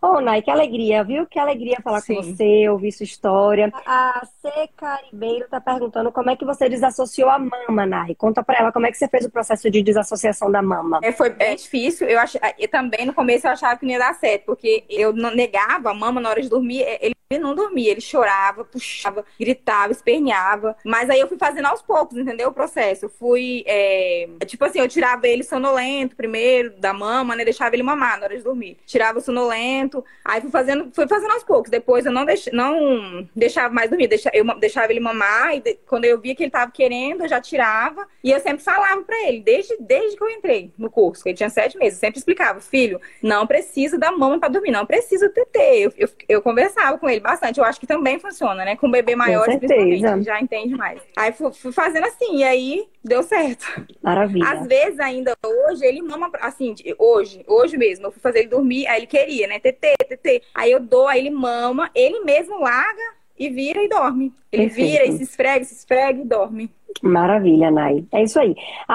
Ô, 0.00 0.06
oh, 0.06 0.20
Nai, 0.20 0.42
que 0.42 0.50
alegria, 0.50 1.02
viu? 1.02 1.26
Que 1.26 1.38
alegria 1.38 1.78
falar 1.82 2.00
Sim. 2.00 2.16
com 2.16 2.22
você, 2.22 2.68
ouvir 2.68 2.92
sua 2.92 3.04
história. 3.04 3.72
A 3.86 4.26
Seca 4.42 5.00
Ribeiro 5.10 5.46
tá 5.48 5.60
perguntando 5.60 6.12
como 6.12 6.30
é 6.30 6.36
que 6.36 6.44
você 6.44 6.68
desassociou 6.68 7.30
a 7.30 7.38
mama, 7.38 7.86
Nai. 7.86 8.14
Conta 8.14 8.42
pra 8.42 8.58
ela 8.58 8.72
como 8.72 8.86
é 8.86 8.90
que 8.90 8.98
você 8.98 9.08
fez 9.08 9.24
o 9.24 9.30
processo 9.30 9.70
de 9.70 9.82
desassociação 9.82 10.50
da 10.50 10.62
mama. 10.62 11.00
É, 11.02 11.12
foi 11.12 11.30
bem 11.30 11.56
difícil. 11.56 12.06
Eu, 12.08 12.18
ach... 12.20 12.34
eu 12.58 12.68
também, 12.68 13.06
no 13.06 13.14
começo, 13.14 13.46
eu 13.46 13.52
achava 13.52 13.78
que 13.78 13.86
não 13.86 13.92
ia 13.92 13.98
dar 13.98 14.14
certo, 14.14 14.46
porque 14.46 14.84
eu 14.88 15.12
negava 15.12 15.90
a 15.90 15.94
mama 15.94 16.20
na 16.20 16.28
hora 16.28 16.42
de 16.42 16.48
dormir. 16.48 16.84
Ele 17.00 17.14
ele 17.30 17.42
não 17.42 17.54
dormia, 17.54 17.90
ele 17.90 18.00
chorava, 18.00 18.64
puxava, 18.64 19.24
gritava, 19.38 19.92
esperneava. 19.92 20.76
Mas 20.84 21.08
aí 21.08 21.20
eu 21.20 21.28
fui 21.28 21.38
fazendo 21.38 21.66
aos 21.66 21.82
poucos, 21.82 22.16
entendeu? 22.18 22.48
O 22.48 22.52
processo. 22.52 23.06
Eu 23.06 23.08
fui, 23.08 23.64
é... 23.66 24.28
tipo 24.46 24.64
assim, 24.64 24.78
eu 24.78 24.88
tirava 24.88 25.26
ele 25.26 25.42
sonolento 25.42 26.14
primeiro, 26.14 26.78
da 26.78 26.92
mama, 26.92 27.34
né? 27.34 27.44
Deixava 27.44 27.74
ele 27.74 27.82
mamar 27.82 28.18
na 28.18 28.26
hora 28.26 28.36
de 28.36 28.44
dormir. 28.44 28.76
Tirava 28.86 29.20
sonolento. 29.20 29.63
Aí 30.24 30.40
fui 30.40 30.50
fazendo, 30.50 30.90
fui 30.92 31.06
fazendo 31.06 31.32
aos 31.32 31.44
poucos. 31.44 31.70
Depois 31.70 32.06
eu 32.06 32.12
não, 32.12 32.24
deix... 32.24 32.48
não 32.52 33.28
deixava 33.34 33.72
mais 33.72 33.90
dormir. 33.90 34.08
Eu 34.32 34.44
deixava 34.58 34.92
ele 34.92 35.00
mamar. 35.00 35.56
E 35.56 35.78
quando 35.86 36.04
eu 36.04 36.20
via 36.20 36.34
que 36.34 36.44
ele 36.44 36.50
tava 36.50 36.70
querendo, 36.70 37.22
eu 37.22 37.28
já 37.28 37.40
tirava. 37.40 38.06
E 38.22 38.30
eu 38.30 38.40
sempre 38.40 38.62
falava 38.62 39.02
pra 39.02 39.28
ele, 39.28 39.40
desde, 39.40 39.76
desde 39.80 40.16
que 40.16 40.22
eu 40.22 40.30
entrei 40.30 40.72
no 40.78 40.90
curso, 40.90 41.22
que 41.22 41.30
ele 41.30 41.36
tinha 41.36 41.50
sete 41.50 41.76
meses. 41.76 41.98
Eu 41.98 42.00
sempre 42.00 42.18
explicava, 42.18 42.60
filho, 42.60 43.00
não 43.22 43.46
precisa 43.46 43.98
da 43.98 44.12
mama 44.12 44.38
pra 44.38 44.48
dormir, 44.48 44.70
não 44.70 44.86
precisa 44.86 45.28
do 45.28 45.34
TT. 45.34 45.58
Eu, 45.58 45.92
eu, 45.96 46.08
eu 46.28 46.42
conversava 46.42 46.98
com 46.98 47.08
ele 47.08 47.20
bastante. 47.20 47.58
Eu 47.58 47.64
acho 47.64 47.80
que 47.80 47.86
também 47.86 48.18
funciona, 48.18 48.64
né? 48.64 48.76
Com 48.76 48.90
bebê 48.90 49.14
maior, 49.16 49.44
principalmente, 49.44 50.24
já 50.24 50.40
entende 50.40 50.74
mais. 50.74 51.00
Aí 51.16 51.32
fui, 51.32 51.52
fui, 51.52 51.72
fazendo 51.72 52.06
assim, 52.06 52.38
e 52.38 52.44
aí 52.44 52.86
deu 53.04 53.22
certo. 53.22 53.66
Maravilha. 54.02 54.48
Às 54.48 54.66
vezes, 54.66 54.98
ainda 54.98 55.36
hoje, 55.44 55.84
ele 55.84 56.00
mama, 56.00 56.30
assim, 56.40 56.74
hoje, 56.98 57.44
hoje 57.46 57.76
mesmo, 57.76 58.06
eu 58.06 58.12
fui 58.12 58.20
fazer 58.20 58.40
ele 58.40 58.48
dormir, 58.48 58.86
aí 58.86 59.00
ele 59.00 59.06
queria, 59.06 59.46
né? 59.46 59.58
TT, 59.58 59.94
TT. 60.08 60.42
Aí 60.54 60.72
eu 60.72 60.80
dou, 60.80 61.06
aí 61.06 61.20
ele 61.20 61.30
mama, 61.30 61.90
ele 61.94 62.20
mesmo 62.20 62.58
larga 62.60 63.02
e 63.38 63.50
vira 63.50 63.82
e 63.82 63.88
dorme. 63.88 64.32
Ele 64.50 64.68
Perfeito. 64.68 64.90
vira 64.90 65.04
e 65.04 65.16
se 65.18 65.22
esfrega, 65.24 65.64
se 65.64 65.74
esfrega 65.74 66.20
e 66.20 66.24
dorme. 66.24 66.70
Maravilha, 67.02 67.70
Nai. 67.70 68.04
É 68.12 68.22
isso 68.22 68.38
aí. 68.38 68.54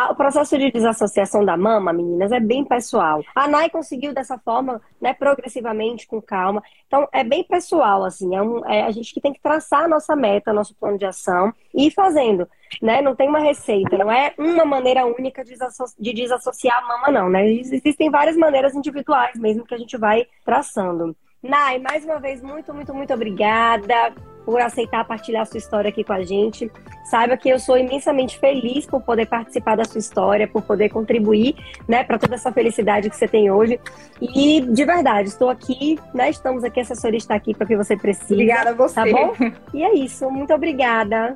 o 0.09 0.15
processo 0.15 0.57
de 0.57 0.71
desassociação 0.71 1.43
da 1.45 1.57
mama, 1.57 1.93
meninas, 1.93 2.31
é 2.31 2.39
bem 2.39 2.65
pessoal. 2.65 3.23
A 3.35 3.47
Nai 3.47 3.69
conseguiu 3.69 4.13
dessa 4.13 4.37
forma, 4.37 4.81
né, 4.99 5.13
progressivamente, 5.13 6.07
com 6.07 6.21
calma. 6.21 6.63
Então, 6.87 7.07
é 7.11 7.23
bem 7.23 7.43
pessoal, 7.43 8.03
assim. 8.03 8.35
É, 8.35 8.41
um, 8.41 8.65
é 8.65 8.83
a 8.83 8.91
gente 8.91 9.13
que 9.13 9.21
tem 9.21 9.33
que 9.33 9.41
traçar 9.41 9.83
a 9.83 9.87
nossa 9.87 10.15
meta, 10.15 10.53
nosso 10.53 10.75
plano 10.75 10.97
de 10.97 11.05
ação 11.05 11.53
e 11.73 11.87
ir 11.87 11.91
fazendo. 11.91 12.47
Né? 12.81 13.01
Não 13.01 13.15
tem 13.15 13.27
uma 13.27 13.39
receita, 13.39 13.97
não 13.97 14.11
é 14.11 14.33
uma 14.37 14.65
maneira 14.65 15.05
única 15.05 15.43
de, 15.43 15.55
de 15.99 16.13
desassociar 16.13 16.79
a 16.79 16.87
mama, 16.87 17.11
não. 17.11 17.29
Né? 17.29 17.51
Existem 17.51 18.09
várias 18.09 18.35
maneiras 18.35 18.75
individuais 18.75 19.37
mesmo 19.39 19.65
que 19.65 19.73
a 19.73 19.77
gente 19.77 19.97
vai 19.97 20.25
traçando. 20.45 21.15
Nai, 21.41 21.79
mais 21.79 22.03
uma 22.03 22.19
vez, 22.19 22.41
muito, 22.41 22.73
muito, 22.73 22.93
muito 22.93 23.13
obrigada 23.13 24.13
por 24.45 24.61
aceitar 24.61 25.05
partilhar 25.05 25.45
sua 25.45 25.57
história 25.57 25.89
aqui 25.89 26.03
com 26.03 26.13
a 26.13 26.23
gente. 26.23 26.71
Saiba 27.05 27.37
que 27.37 27.49
eu 27.49 27.59
sou 27.59 27.77
imensamente 27.77 28.37
feliz 28.37 28.85
por 28.85 29.01
poder 29.01 29.25
participar 29.25 29.75
da 29.75 29.85
sua 29.85 29.99
história, 29.99 30.47
por 30.47 30.61
poder 30.61 30.89
contribuir, 30.89 31.55
né, 31.87 32.03
para 32.03 32.17
toda 32.17 32.35
essa 32.35 32.51
felicidade 32.51 33.09
que 33.09 33.15
você 33.15 33.27
tem 33.27 33.49
hoje. 33.49 33.79
E 34.21 34.61
de 34.61 34.85
verdade, 34.85 35.29
estou 35.29 35.49
aqui, 35.49 35.97
né, 36.13 36.29
estamos 36.29 36.63
aqui, 36.63 36.79
a 36.79 36.83
assessoria 36.83 37.17
está 37.17 37.35
aqui 37.35 37.53
para 37.53 37.65
o 37.65 37.67
que 37.67 37.75
você 37.75 37.97
precisa. 37.97 38.33
Obrigada 38.33 38.69
a 38.71 38.73
você. 38.73 38.95
Tá 38.95 39.05
bom? 39.05 39.33
E 39.73 39.83
é 39.83 39.93
isso, 39.95 40.29
muito 40.29 40.53
obrigada. 40.53 41.33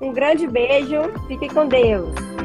Um 0.00 0.12
grande 0.12 0.46
beijo, 0.46 1.02
fique 1.28 1.48
com 1.48 1.66
Deus. 1.66 2.39